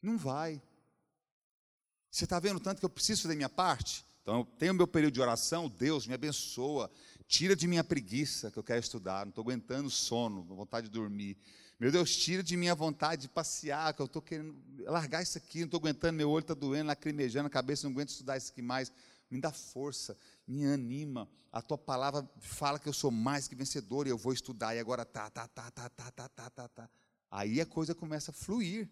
[0.00, 0.62] Não vai.
[2.10, 4.04] Você está vendo tanto que eu preciso fazer minha parte?
[4.22, 6.90] Então, eu tenho meu período de oração, Deus me abençoa,
[7.26, 11.36] tira de minha preguiça que eu quero estudar, não estou aguentando sono, vontade de dormir.
[11.78, 15.60] Meu Deus, tira de minha vontade de passear, que eu estou querendo largar isso aqui,
[15.60, 18.60] não estou aguentando, meu olho está doendo, lacrimejando, a cabeça não aguento estudar isso aqui
[18.60, 18.90] mais.
[19.30, 21.28] Me dá força, me anima.
[21.52, 24.74] A tua palavra fala que eu sou mais que vencedor e eu vou estudar.
[24.74, 26.90] E agora tá, tá, tá, tá, tá, tá, tá, tá, tá.
[27.30, 28.90] Aí a coisa começa a fluir.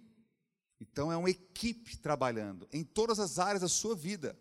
[0.80, 4.38] Então é uma equipe trabalhando em todas as áreas da sua vida.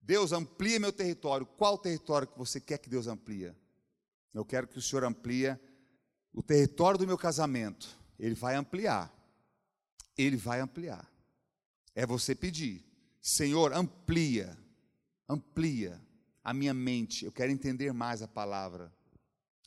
[0.00, 1.46] Deus amplia meu território.
[1.46, 3.56] Qual território que você quer que Deus amplia?
[4.32, 5.58] Eu quero que o Senhor amplie
[6.32, 7.96] o território do meu casamento.
[8.18, 9.12] Ele vai ampliar.
[10.16, 11.10] Ele vai ampliar.
[11.94, 12.84] É você pedir.
[13.20, 14.56] Senhor, amplia.
[15.28, 16.00] Amplia
[16.42, 17.24] a minha mente.
[17.24, 18.92] Eu quero entender mais a palavra.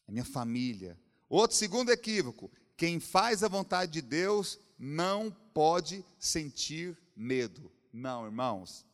[0.07, 0.99] A minha família.
[1.29, 2.51] Outro segundo equívoco.
[2.77, 7.71] Quem faz a vontade de Deus não pode sentir medo.
[7.91, 8.85] Não, irmãos.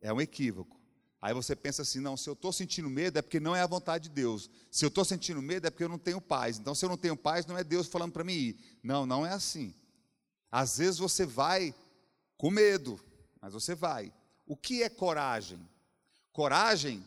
[0.00, 0.75] É um equívoco.
[1.20, 3.66] Aí você pensa assim: não, se eu estou sentindo medo é porque não é a
[3.66, 4.50] vontade de Deus.
[4.70, 6.58] Se eu estou sentindo medo é porque eu não tenho paz.
[6.58, 8.78] Então, se eu não tenho paz, não é Deus falando para mim ir.
[8.82, 9.74] Não, não é assim.
[10.50, 11.74] Às vezes você vai
[12.36, 13.00] com medo,
[13.40, 14.12] mas você vai.
[14.46, 15.58] O que é coragem?
[16.32, 17.04] Coragem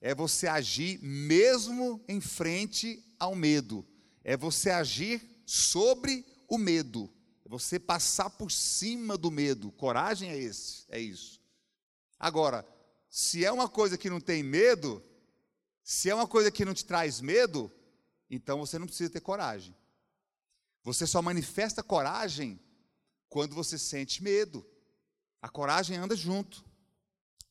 [0.00, 3.84] é você agir mesmo em frente ao medo.
[4.22, 7.10] É você agir sobre o medo.
[7.44, 9.72] É você passar por cima do medo.
[9.72, 11.40] Coragem é esse, é isso.
[12.18, 12.66] Agora,
[13.16, 15.02] se é uma coisa que não tem medo,
[15.82, 17.72] se é uma coisa que não te traz medo,
[18.28, 19.74] então você não precisa ter coragem.
[20.82, 22.60] Você só manifesta coragem
[23.30, 24.66] quando você sente medo.
[25.40, 26.62] A coragem anda junto.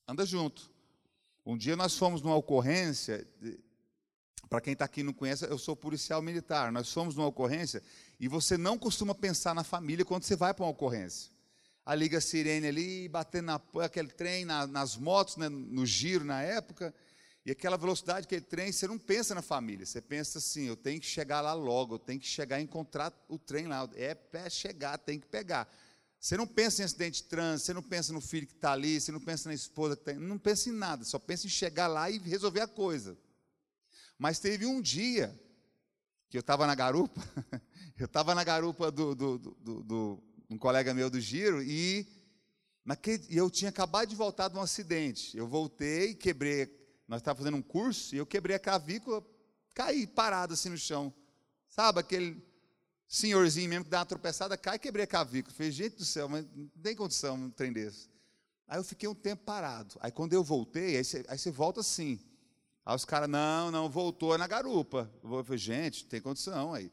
[0.07, 0.71] Anda junto.
[1.43, 3.27] Um dia nós fomos numa ocorrência,
[4.47, 6.71] para quem está aqui e não conhece, eu sou policial militar.
[6.71, 7.81] Nós fomos numa ocorrência
[8.19, 11.34] e você não costuma pensar na família quando você vai para uma ocorrência
[11.85, 16.41] a liga sirene ali, batendo na, aquele trem na, nas motos, né, no giro na
[16.41, 16.93] época,
[17.45, 20.99] e aquela velocidade, aquele trem, você não pensa na família, você pensa assim, eu tenho
[20.99, 24.49] que chegar lá logo, eu tenho que chegar e encontrar o trem lá, é pé
[24.49, 25.71] chegar, tem que pegar.
[26.19, 28.99] Você não pensa em acidente de trânsito, você não pensa no filho que está ali,
[28.99, 31.85] você não pensa na esposa que está não pensa em nada, só pensa em chegar
[31.85, 33.15] lá e resolver a coisa.
[34.17, 35.39] Mas teve um dia
[36.27, 37.21] que eu estava na garupa,
[37.95, 42.07] eu estava na garupa do, do, do, do um colega meu do giro, e
[42.83, 45.35] naquele, eu tinha acabado de voltar de um acidente.
[45.37, 46.67] Eu voltei, quebrei,
[47.07, 49.25] nós estávamos fazendo um curso, e eu quebrei a clavícula,
[49.73, 51.13] caí parado assim no chão.
[51.67, 52.41] Sabe, aquele
[53.07, 55.53] senhorzinho mesmo que dá uma tropeçada, cai e quebrei a clavícula.
[55.53, 58.09] Falei, gente do céu, mas não tem condição um trem desse.
[58.67, 59.95] Aí eu fiquei um tempo parado.
[59.99, 62.19] Aí quando eu voltei, aí você, aí você volta assim.
[62.85, 65.11] Aí os caras, não, não, voltou na garupa.
[65.23, 66.91] Eu falei, gente, tem condição aí.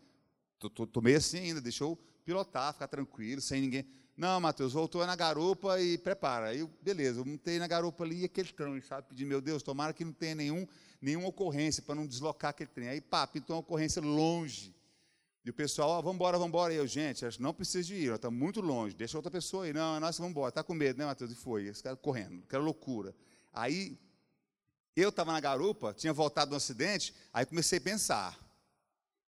[0.92, 3.86] Tomei assim ainda, deixou pilotar, ficar tranquilo, sem ninguém.
[4.16, 6.48] Não, Matheus, voltou na garupa e prepara.
[6.48, 9.08] Aí, beleza, eu montei na garupa ali e aquele trem, sabe?
[9.08, 10.66] Pedi, meu Deus, tomara que não tenha nenhum,
[11.00, 12.88] nenhuma ocorrência para não deslocar aquele trem.
[12.88, 14.74] Aí, pá, pintou uma ocorrência longe.
[15.44, 16.72] E o pessoal, ó, vamos embora, vamos embora.
[16.72, 19.72] E eu, gente, não precisa de ir, está muito longe, deixa outra pessoa aí.
[19.72, 20.50] Não, é nós vamos embora.
[20.50, 21.32] Está com medo, né, Matheus?
[21.32, 23.14] E foi, esse cara correndo, aquela loucura.
[23.52, 23.98] Aí,
[24.94, 28.38] eu estava na garupa, tinha voltado do acidente, aí comecei a pensar.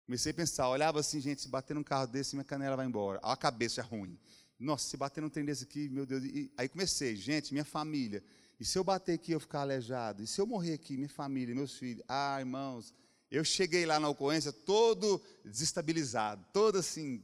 [0.08, 3.20] Comecei a pensar, olhava assim, gente, se bater num carro desse, minha canela vai embora.
[3.22, 4.18] A cabeça ruim.
[4.58, 6.24] Nossa, se bater num trem desse aqui, meu Deus.
[6.24, 8.24] E, aí comecei, gente, minha família.
[8.58, 10.24] E se eu bater aqui eu ficar aleijado?
[10.24, 12.02] E se eu morrer aqui, minha família, meus filhos?
[12.08, 12.94] Ah, irmãos,
[13.30, 17.22] eu cheguei lá na ocorrência todo desestabilizado, todo assim,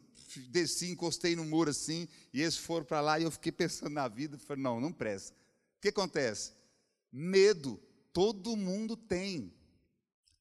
[0.50, 4.10] desci, encostei no muro assim, e eles foram para lá e eu fiquei pensando na
[4.10, 5.34] vida, falei, não, não presta.
[5.78, 6.52] O que acontece?
[7.10, 7.80] Medo,
[8.12, 9.54] todo mundo tem.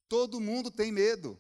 [0.09, 1.39] Todo mundo tem medo.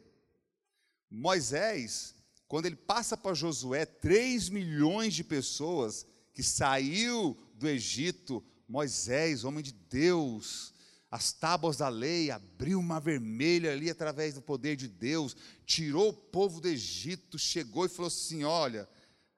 [1.14, 2.14] Moisés,
[2.48, 9.62] quando ele passa para Josué, 3 milhões de pessoas que saiu do Egito, Moisés, homem
[9.62, 10.72] de Deus,
[11.10, 16.14] as tábuas da lei, abriu uma vermelha ali através do poder de Deus, tirou o
[16.14, 18.88] povo do Egito, chegou e falou assim: Olha,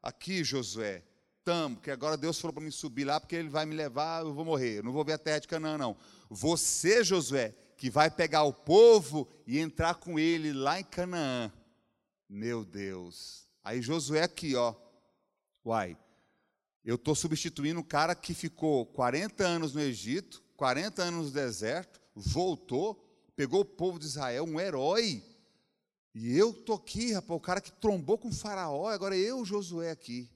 [0.00, 1.02] aqui Josué,
[1.44, 4.32] tamo, que agora Deus falou para mim subir lá, porque ele vai me levar, eu
[4.32, 5.96] vou morrer, eu não vou ver a terra de Canaã, não.
[6.30, 11.52] Você, Josué, que vai pegar o povo e entrar com ele lá em Canaã.
[12.34, 13.46] Meu Deus.
[13.62, 14.74] Aí Josué aqui, ó.
[15.64, 15.96] Uai,
[16.84, 22.00] eu estou substituindo um cara que ficou 40 anos no Egito, 40 anos no deserto,
[22.12, 22.96] voltou,
[23.36, 25.22] pegou o povo de Israel, um herói.
[26.12, 29.92] E eu estou aqui, rapaz, o cara que trombou com o faraó, agora eu, Josué,
[29.92, 30.28] aqui.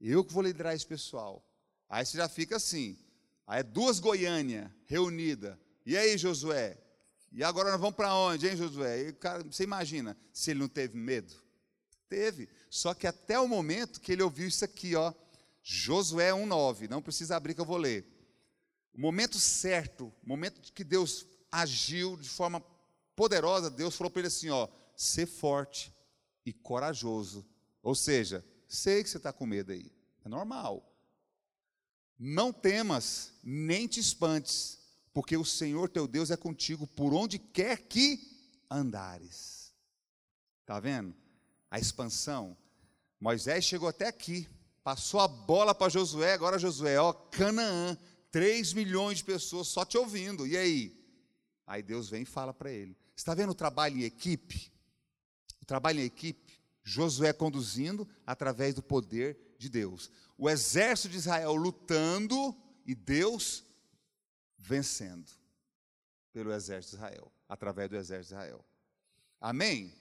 [0.00, 1.48] Eu que vou liderar esse pessoal.
[1.88, 2.98] Aí você já fica assim.
[3.46, 5.56] Aí é duas Goiânia reunida.
[5.86, 6.76] E aí, Josué?
[7.36, 9.08] E agora nós vamos para onde, hein, Josué?
[9.08, 11.34] E, cara, você imagina se ele não teve medo?
[12.08, 12.48] Teve.
[12.70, 15.12] Só que até o momento que ele ouviu isso aqui, ó.
[15.62, 16.88] Josué 1,9.
[16.88, 18.10] Não precisa abrir que eu vou ler.
[18.94, 22.64] O momento certo, o momento que Deus agiu de forma
[23.14, 25.94] poderosa, Deus falou para ele assim: ó, ser forte
[26.46, 27.44] e corajoso.
[27.82, 29.92] Ou seja, sei que você está com medo aí,
[30.24, 30.90] é normal.
[32.18, 34.85] Não temas, nem te espantes,
[35.16, 38.20] porque o Senhor teu Deus é contigo por onde quer que
[38.70, 39.72] andares.
[40.60, 41.16] Está vendo?
[41.70, 42.54] A expansão.
[43.18, 44.46] Moisés chegou até aqui,
[44.84, 47.96] passou a bola para Josué, agora Josué, ó, Canaã,
[48.30, 50.46] 3 milhões de pessoas só te ouvindo.
[50.46, 51.02] E aí?
[51.66, 52.94] Aí Deus vem e fala para ele.
[53.16, 54.70] Está vendo o trabalho em equipe?
[55.62, 60.10] O trabalho em equipe, Josué conduzindo através do poder de Deus.
[60.36, 63.64] O exército de Israel lutando e Deus
[64.66, 65.30] vencendo
[66.32, 68.64] pelo exército de Israel, através do exército de Israel.
[69.40, 69.94] Amém?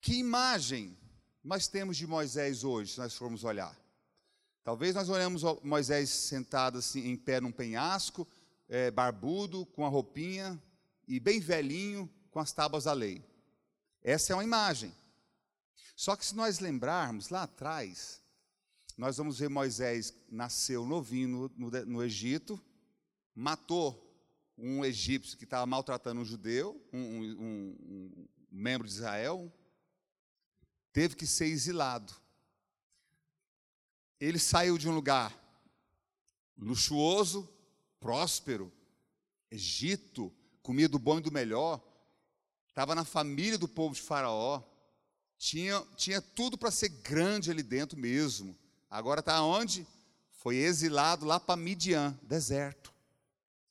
[0.00, 0.96] Que imagem
[1.42, 3.76] nós temos de Moisés hoje, se nós formos olhar?
[4.62, 8.28] Talvez nós olhemos Moisés sentado assim, em pé num penhasco,
[8.68, 10.62] é, barbudo, com a roupinha,
[11.08, 13.24] e bem velhinho, com as tábuas da lei.
[14.02, 14.94] Essa é uma imagem.
[15.96, 18.22] Só que se nós lembrarmos lá atrás,
[18.96, 22.62] nós vamos ver Moisés nasceu novinho no, no, no Egito,
[23.34, 24.06] matou
[24.56, 29.52] um egípcio que estava maltratando um judeu, um, um, um, um membro de Israel,
[30.92, 32.14] teve que ser exilado
[34.20, 35.34] ele saiu de um lugar
[36.56, 37.48] luxuoso,
[37.98, 38.70] próspero,
[39.50, 41.82] Egito, comia do bom e do melhor,
[42.68, 44.62] estava na família do povo de Faraó,
[45.36, 48.56] tinha, tinha tudo para ser grande ali dentro mesmo.
[48.88, 49.86] Agora está onde?
[50.30, 52.94] Foi exilado lá para Midian, deserto.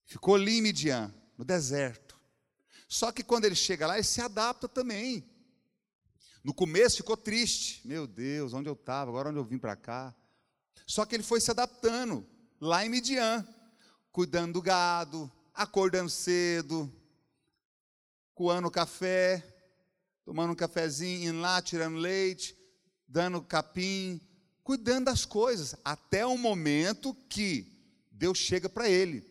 [0.10, 2.19] Ficou ali em Midian, no deserto.
[2.88, 5.24] Só que quando ele chega lá, ele se adapta também.
[6.43, 7.88] No começo ficou triste.
[7.88, 10.15] Meu Deus, onde eu estava, agora onde eu vim para cá.
[10.88, 12.26] Só que ele foi se adaptando
[12.60, 13.48] lá em Midian,
[14.12, 16.91] cuidando do gado, acordando cedo,
[18.34, 19.45] coando café,
[20.26, 22.58] tomando um cafezinho, indo lá, tirando leite,
[23.08, 24.19] dando capim,
[24.63, 27.72] cuidando das coisas, até o momento que
[28.12, 29.28] Deus chega para ele,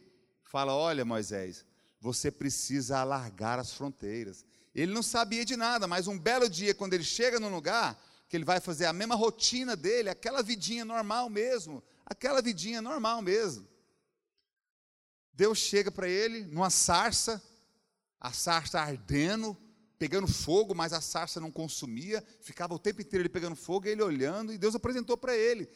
[0.48, 1.64] fala: Olha, Moisés,
[2.00, 4.44] você precisa alargar as fronteiras.
[4.74, 8.37] Ele não sabia de nada, mas um belo dia, quando ele chega no lugar, que
[8.37, 13.66] ele vai fazer a mesma rotina dele, aquela vidinha normal mesmo, aquela vidinha normal mesmo.
[15.32, 17.42] Deus chega para ele numa sarça,
[18.20, 19.56] a sarça ardendo,
[19.98, 23.90] pegando fogo, mas a sarça não consumia, ficava o tempo inteiro ele pegando fogo, e
[23.90, 25.68] ele olhando, e Deus apresentou para ele.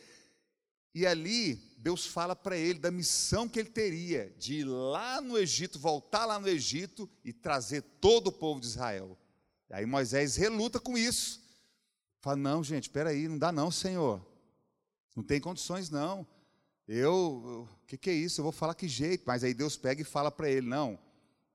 [0.95, 5.39] E ali, Deus fala para ele da missão que ele teria de ir lá no
[5.39, 9.19] Egito, voltar lá no Egito e trazer todo o povo de Israel.
[9.71, 11.43] Aí Moisés reluta com isso.
[12.21, 14.25] Fala, não, gente, espera aí, não dá não, Senhor.
[15.17, 16.27] Não tem condições, não.
[16.87, 18.41] Eu, o que, que é isso?
[18.41, 19.25] Eu vou falar que jeito?
[19.27, 20.99] Mas aí Deus pega e fala para ele, não,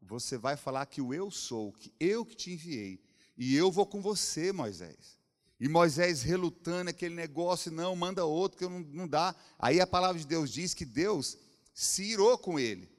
[0.01, 2.99] você vai falar que o eu sou, que eu que te enviei.
[3.37, 5.17] E eu vou com você, Moisés.
[5.59, 9.35] E Moisés relutando aquele negócio, não, manda outro, que não, não dá.
[9.57, 11.37] Aí a palavra de Deus diz que Deus
[11.73, 12.89] se irou com ele.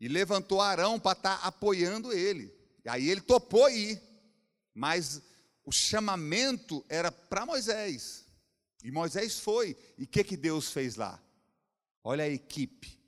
[0.00, 2.54] E levantou Arão para estar tá apoiando ele.
[2.84, 4.00] E aí ele topou ir.
[4.74, 5.22] Mas
[5.64, 8.26] o chamamento era para Moisés.
[8.82, 9.76] E Moisés foi.
[9.96, 11.22] E o que, que Deus fez lá?
[12.02, 13.00] Olha a equipe.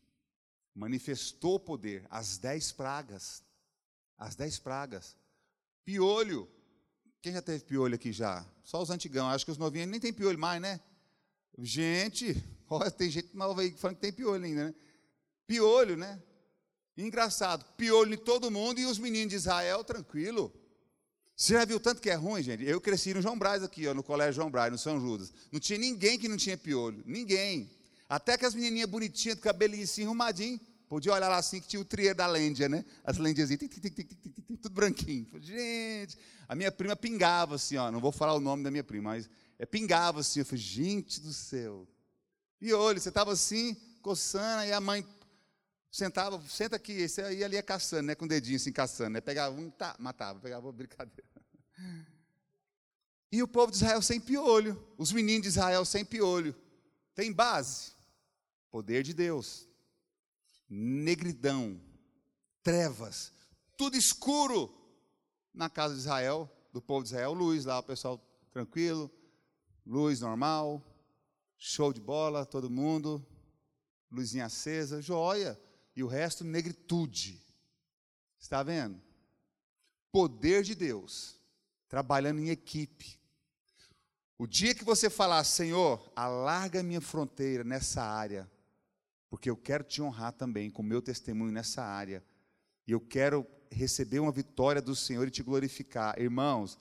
[0.75, 2.07] Manifestou o poder.
[2.11, 3.43] As dez pragas.
[4.17, 5.17] As dez pragas.
[5.85, 6.49] Piolho.
[7.27, 8.47] Quem já teve piolho aqui já?
[8.63, 9.29] Só os antigão.
[9.29, 10.79] Acho que os novinhos nem tem piolho mais, né?
[11.59, 14.75] Gente, olha, tem gente nova aí falando que tem piolho ainda, né?
[15.45, 16.23] Piolho, né?
[16.97, 20.55] Engraçado, piolho em todo mundo e os meninos de Israel, tranquilo.
[21.35, 22.63] Você já viu tanto que é ruim, gente?
[22.65, 25.33] Eu cresci no João Braz aqui, ó, no Colégio João Braz, no São Judas.
[25.51, 27.03] Não tinha ninguém que não tinha piolho.
[27.05, 27.69] Ninguém.
[28.09, 31.81] Até que as menininhas bonitinhas, do cabelinho assim, arrumadinho, podia olhar lá assim, que tinha
[31.81, 32.85] o trier da lêndia, né?
[33.05, 33.57] As assim,
[34.61, 35.29] tudo branquinho.
[35.41, 36.17] Gente,
[36.49, 39.29] a minha prima pingava assim, ó, não vou falar o nome da minha prima, mas
[39.59, 40.41] é, pingava assim.
[40.41, 41.87] Eu falei, gente do céu.
[42.59, 45.07] Piolho, você estava assim, coçando, e a mãe
[45.91, 48.15] sentava, senta aqui, esse aí ali é caçando, né?
[48.15, 49.21] Com o dedinho assim, caçando, né?
[49.21, 51.25] Pegava um, tá, matava, pegava, brincadeira.
[53.31, 56.55] E o povo de Israel sem piolho, os meninos de Israel sem piolho.
[57.15, 57.93] Tem base?
[58.71, 59.69] Poder de Deus.
[60.69, 61.81] Negridão,
[62.63, 63.33] trevas,
[63.77, 64.73] tudo escuro
[65.55, 69.11] na casa de Israel, do povo de Israel, luz lá, o pessoal tranquilo,
[69.87, 70.83] luz normal,
[71.57, 73.25] show de bola, todo mundo,
[74.11, 75.59] luzinha acesa, joia
[75.95, 77.43] e o resto negritude.
[78.39, 79.01] Está vendo?
[80.13, 81.41] Poder de Deus,
[81.89, 83.19] trabalhando em equipe.
[84.39, 88.51] O dia que você falar, Senhor, alarga minha fronteira nessa área,
[89.29, 92.25] porque eu quero te honrar também com o meu testemunho nessa área,
[92.87, 96.19] e eu quero receber uma vitória do Senhor e te glorificar.
[96.21, 96.79] Irmãos,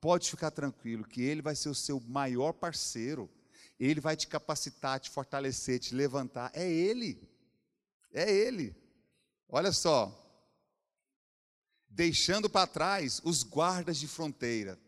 [0.00, 3.30] pode ficar tranquilo que Ele vai ser o seu maior parceiro,
[3.78, 6.50] Ele vai te capacitar, te fortalecer, te levantar.
[6.54, 7.28] É Ele.
[8.12, 8.74] É Ele.
[9.48, 10.22] Olha só.
[11.88, 14.78] Deixando para trás os guardas de fronteira.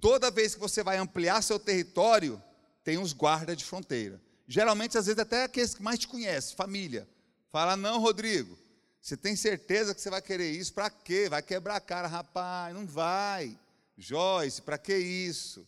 [0.00, 2.42] Toda vez que você vai ampliar seu território,
[2.82, 4.22] tem uns guardas de fronteira.
[4.46, 7.08] Geralmente, às vezes, até aqueles que mais te conhecem, família.
[7.50, 8.56] Fala, não, Rodrigo,
[9.00, 10.72] você tem certeza que você vai querer isso?
[10.72, 11.28] Para quê?
[11.28, 13.58] Vai quebrar a cara, rapaz, não vai.
[13.96, 15.66] Joyce, para que isso?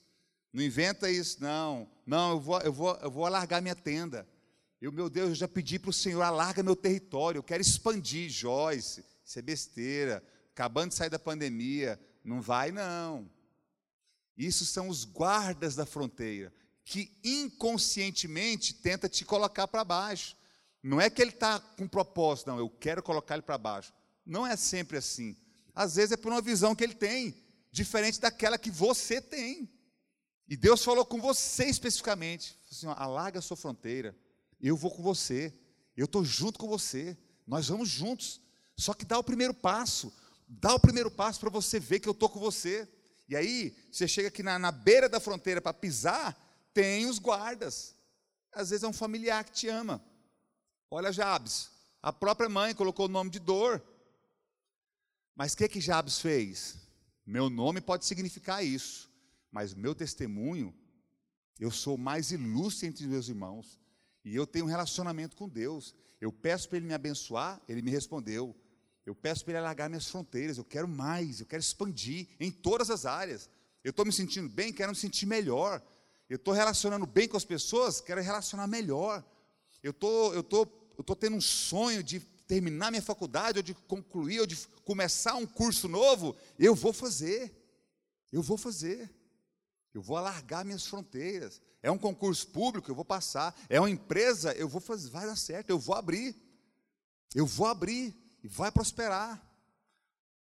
[0.53, 1.89] Não inventa isso, não.
[2.07, 4.27] Não, eu vou, eu vou, eu vou alargar minha tenda.
[4.81, 8.31] Eu, meu Deus, eu já pedi para o Senhor, alarga meu território, eu quero expandir,
[8.31, 10.23] Joyce, isso é besteira,
[10.53, 13.29] acabando de sair da pandemia, não vai não.
[14.37, 16.53] Isso são os guardas da fronteira,
[16.89, 20.35] que inconscientemente tenta te colocar para baixo.
[20.83, 23.93] Não é que ele está com propósito, não, eu quero colocar ele para baixo.
[24.25, 25.37] Não é sempre assim.
[25.75, 27.37] Às vezes é por uma visão que ele tem,
[27.71, 29.71] diferente daquela que você tem.
[30.49, 34.17] E Deus falou com você especificamente, assim, ó, alarga a sua fronteira,
[34.59, 35.53] eu vou com você,
[35.95, 38.41] eu estou junto com você, nós vamos juntos.
[38.79, 40.11] Só que dá o primeiro passo,
[40.49, 42.89] dá o primeiro passo para você ver que eu estou com você.
[43.29, 47.95] E aí, você chega aqui na, na beira da fronteira para pisar, tem os guardas.
[48.53, 50.03] Às vezes é um familiar que te ama.
[50.91, 51.71] Olha Jabes,
[52.03, 53.83] a própria mãe colocou o nome de dor.
[55.35, 56.77] Mas o que que Jabes fez?
[57.25, 59.11] Meu nome pode significar isso,
[59.53, 60.75] mas meu testemunho,
[61.61, 63.79] eu sou mais ilustre entre meus irmãos.
[64.25, 65.95] E eu tenho um relacionamento com Deus.
[66.21, 68.57] Eu peço para Ele me abençoar, Ele me respondeu.
[69.05, 70.59] Eu peço para Ele alargar minhas fronteiras.
[70.59, 73.51] Eu quero mais, eu quero expandir em todas as áreas.
[73.83, 75.83] Eu estou me sentindo bem, quero me sentir melhor.
[76.29, 79.25] Eu estou relacionando bem com as pessoas, quero relacionar melhor.
[79.83, 80.67] Eu tô, eu tô,
[80.97, 85.35] eu tô tendo um sonho de terminar minha faculdade, ou de concluir, ou de começar
[85.37, 86.37] um curso novo.
[86.59, 87.55] Eu vou fazer.
[88.33, 89.11] Eu vou fazer.
[89.95, 91.63] Eu vou alargar minhas fronteiras.
[91.83, 93.59] É um concurso público, eu vou passar.
[93.69, 96.37] É uma empresa, eu vou fazer, vai dar certo, eu vou abrir.
[97.35, 99.43] Eu vou abrir e vai prosperar.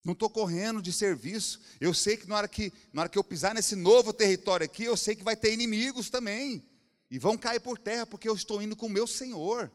[0.04, 1.60] Não estou correndo de serviço.
[1.80, 4.84] Eu sei que na, hora que na hora que eu pisar nesse novo território aqui,
[4.84, 6.64] eu sei que vai ter inimigos também.
[7.10, 9.70] E vão cair por terra, porque eu estou indo com o meu Senhor.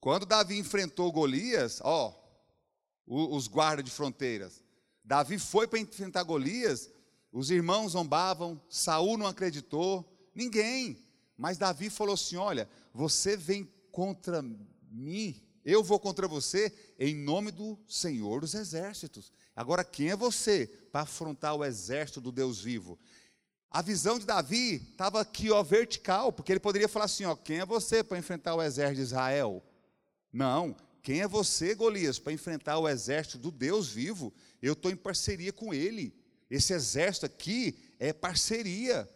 [0.00, 2.14] Quando Davi enfrentou Golias, ó,
[3.06, 4.62] os guardas de fronteiras,
[5.04, 6.90] Davi foi para enfrentar Golias,
[7.32, 10.98] os irmãos zombavam, Saul não acreditou, Ninguém.
[11.36, 14.42] Mas Davi falou assim: Olha, você vem contra
[14.90, 19.32] mim, eu vou contra você em nome do Senhor dos Exércitos.
[19.56, 22.98] Agora, quem é você para afrontar o exército do Deus vivo?
[23.70, 27.58] A visão de Davi estava aqui, ó, vertical, porque ele poderia falar assim: ó, quem
[27.58, 29.64] é você para enfrentar o exército de Israel?
[30.32, 34.32] Não, quem é você, Golias, para enfrentar o exército do Deus vivo?
[34.62, 36.14] Eu estou em parceria com ele.
[36.50, 39.08] Esse exército aqui é parceria.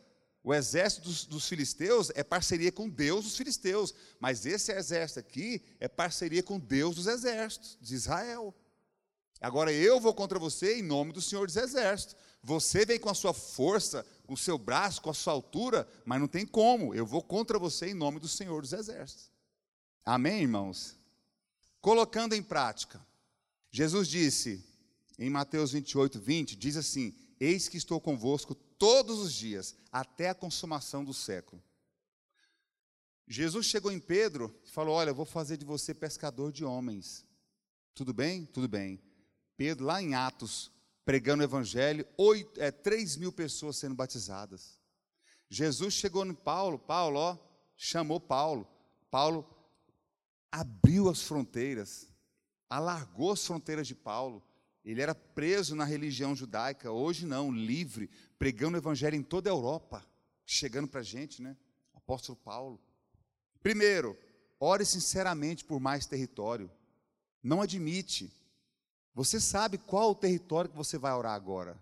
[0.43, 5.63] O exército dos, dos, filisteus é parceria com Deus dos filisteus, mas esse exército aqui
[5.81, 8.55] é parceria com Deus dos exércitos, de Israel.
[9.41, 12.17] Agora eu vou contra você em nome do Senhor dos exércitos.
[12.43, 16.21] Você vem com a sua força, com o seu braço, com a sua altura, mas
[16.21, 16.95] não tem como.
[16.95, 19.31] Eu vou contra você em nome do Senhor dos Exércitos.
[20.05, 20.97] Amém, irmãos?
[21.81, 23.05] Colocando em prática,
[23.71, 24.65] Jesus disse
[25.19, 30.35] em Mateus 28, 20: diz assim: Eis que estou convosco todos os dias, até a
[30.35, 31.63] consumação do século.
[33.27, 37.27] Jesus chegou em Pedro e falou: Olha, eu vou fazer de você pescador de homens.
[37.95, 38.47] Tudo bem?
[38.47, 39.03] Tudo bem.
[39.57, 40.71] Pedro, lá em Atos,
[41.05, 44.79] pregando o evangelho, oito, é, 3 mil pessoas sendo batizadas.
[45.51, 47.39] Jesus chegou no Paulo, Paulo, ó,
[47.77, 48.67] chamou Paulo.
[49.11, 49.47] Paulo
[50.51, 52.09] abriu as fronteiras,
[52.69, 54.43] alargou as fronteiras de Paulo.
[54.85, 59.53] Ele era preso na religião judaica, hoje não, livre, pregando o evangelho em toda a
[59.53, 60.05] Europa,
[60.47, 61.57] chegando para a gente, né?
[61.95, 62.81] Apóstolo Paulo.
[63.63, 64.17] Primeiro,
[64.59, 66.71] ore sinceramente por mais território.
[67.43, 68.33] Não admite.
[69.15, 71.79] Você sabe qual o território que você vai orar agora,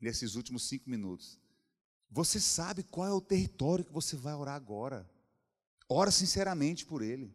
[0.00, 1.38] nesses últimos cinco minutos.
[2.10, 5.08] Você sabe qual é o território que você vai orar agora.
[5.88, 7.32] Ora sinceramente por ele.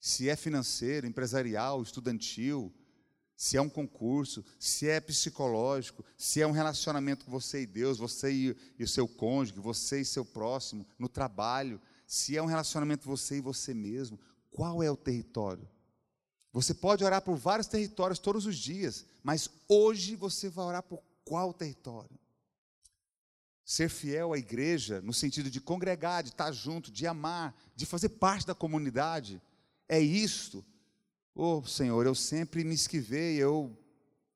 [0.00, 2.72] Se é financeiro, empresarial, estudantil,
[3.38, 7.96] se é um concurso, se é psicológico, se é um relacionamento com você e Deus,
[7.96, 12.46] você e, e o seu cônjuge, você e seu próximo, no trabalho, se é um
[12.46, 14.18] relacionamento você e você mesmo,
[14.50, 15.68] qual é o território?
[16.52, 21.00] Você pode orar por vários territórios todos os dias, mas hoje você vai orar por
[21.24, 22.18] qual território?
[23.64, 28.08] Ser fiel à igreja, no sentido de congregar, de estar junto, de amar, de fazer
[28.08, 29.40] parte da comunidade,
[29.88, 30.64] é isto
[31.40, 33.72] Oh, Senhor, eu sempre me esquivei, eu,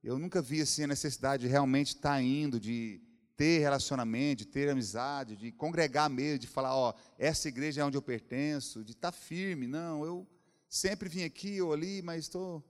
[0.04, 3.00] eu nunca vi assim a necessidade de realmente estar indo, de
[3.36, 7.96] ter relacionamento, de ter amizade, de congregar mesmo, de falar, ó, essa igreja é onde
[7.96, 9.66] eu pertenço, de estar firme.
[9.66, 10.24] Não, eu
[10.68, 12.64] sempre vim aqui ou ali, mas estou.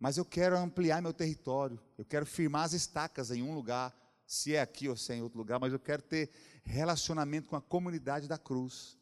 [0.00, 3.94] Mas eu quero ampliar meu território, eu quero firmar as estacas em um lugar,
[4.26, 6.30] se é aqui ou se é em outro lugar, mas eu quero ter
[6.64, 8.96] relacionamento com a comunidade da cruz.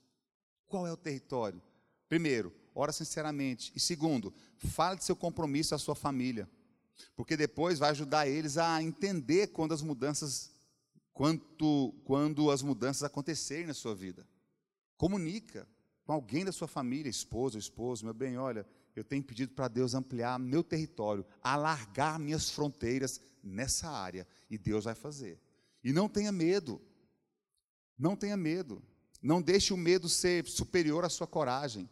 [0.67, 1.63] Qual é o território?
[2.09, 3.73] Primeiro, ora sinceramente.
[3.75, 6.49] E segundo, fale de seu compromisso à sua família.
[7.17, 10.55] Porque depois vai ajudar eles a entender quando as mudanças
[11.13, 14.27] quanto, quando as mudanças acontecerem na sua vida.
[14.99, 15.67] Comunica
[16.05, 19.95] com alguém da sua família, esposa, esposo, meu bem, olha, eu tenho pedido para Deus
[19.95, 25.41] ampliar meu território, alargar minhas fronteiras nessa área, e Deus vai fazer.
[25.83, 26.81] E não tenha medo.
[27.99, 28.83] Não tenha medo.
[29.23, 31.89] Não deixe o medo ser superior à sua coragem.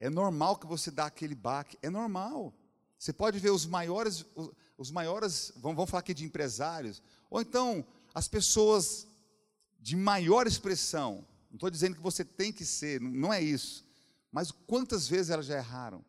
[0.00, 2.54] É normal que você dá aquele baque, é normal.
[2.98, 4.24] Você pode ver os maiores,
[4.76, 7.84] os maiores, vamos, vamos falar aqui de empresários, ou então
[8.14, 9.06] as pessoas
[9.78, 11.26] de maior expressão.
[11.50, 13.84] Não estou dizendo que você tem que ser, não é isso.
[14.32, 16.04] Mas quantas vezes elas já erraram?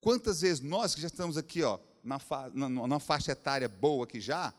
[0.00, 4.04] Quantas vezes nós que já estamos aqui, ó, na, fa, na, na faixa etária boa
[4.04, 4.52] aqui já,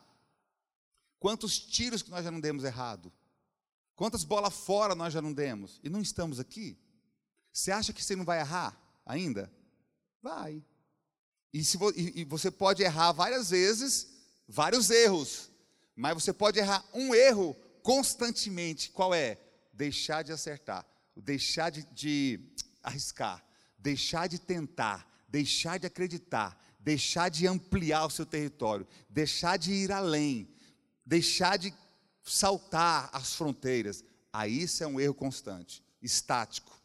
[1.20, 3.12] quantos tiros que nós já não demos errado?
[3.96, 5.80] Quantas bolas fora nós já não demos?
[5.84, 6.78] E não estamos aqui?
[7.52, 9.52] Você acha que você não vai errar ainda?
[10.22, 10.64] Vai.
[11.54, 14.08] E, se, e, e você pode errar várias vezes,
[14.48, 15.50] vários erros,
[15.96, 18.92] mas você pode errar um erro constantemente.
[18.92, 19.38] Qual é?
[19.74, 20.86] Deixar de acertar,
[21.16, 22.40] deixar de, de
[22.84, 23.44] arriscar,
[23.78, 29.92] deixar de tentar, deixar de acreditar, deixar de ampliar o seu território, deixar de ir
[29.92, 30.48] além,
[31.06, 31.74] deixar de
[32.24, 34.04] saltar as fronteiras.
[34.32, 36.79] Aí isso é um erro constante, estático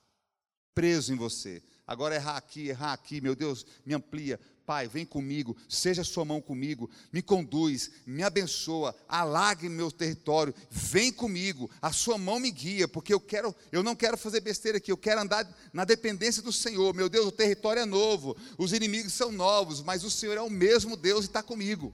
[0.75, 1.63] preso em você.
[1.87, 4.41] Agora errar aqui, errar aqui, meu Deus, me amplia.
[4.67, 11.13] Pai, vem comigo, seja sua mão comigo, me conduz, me abençoa, alargue meu território, vem
[11.13, 14.91] comigo, a sua mão me guia, porque eu quero, eu não quero fazer besteira aqui,
[14.91, 16.95] eu quero andar na dependência do Senhor.
[16.95, 20.49] Meu Deus, o território é novo, os inimigos são novos, mas o Senhor é o
[20.49, 21.93] mesmo Deus e está comigo.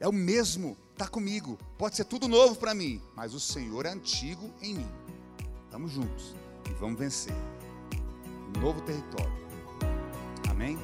[0.00, 1.58] É o mesmo, está comigo.
[1.76, 4.88] Pode ser tudo novo para mim, mas o Senhor é antigo em mim.
[5.66, 6.34] Estamos juntos
[6.70, 7.34] e vamos vencer
[8.60, 9.32] novo território.
[10.50, 10.78] Amém?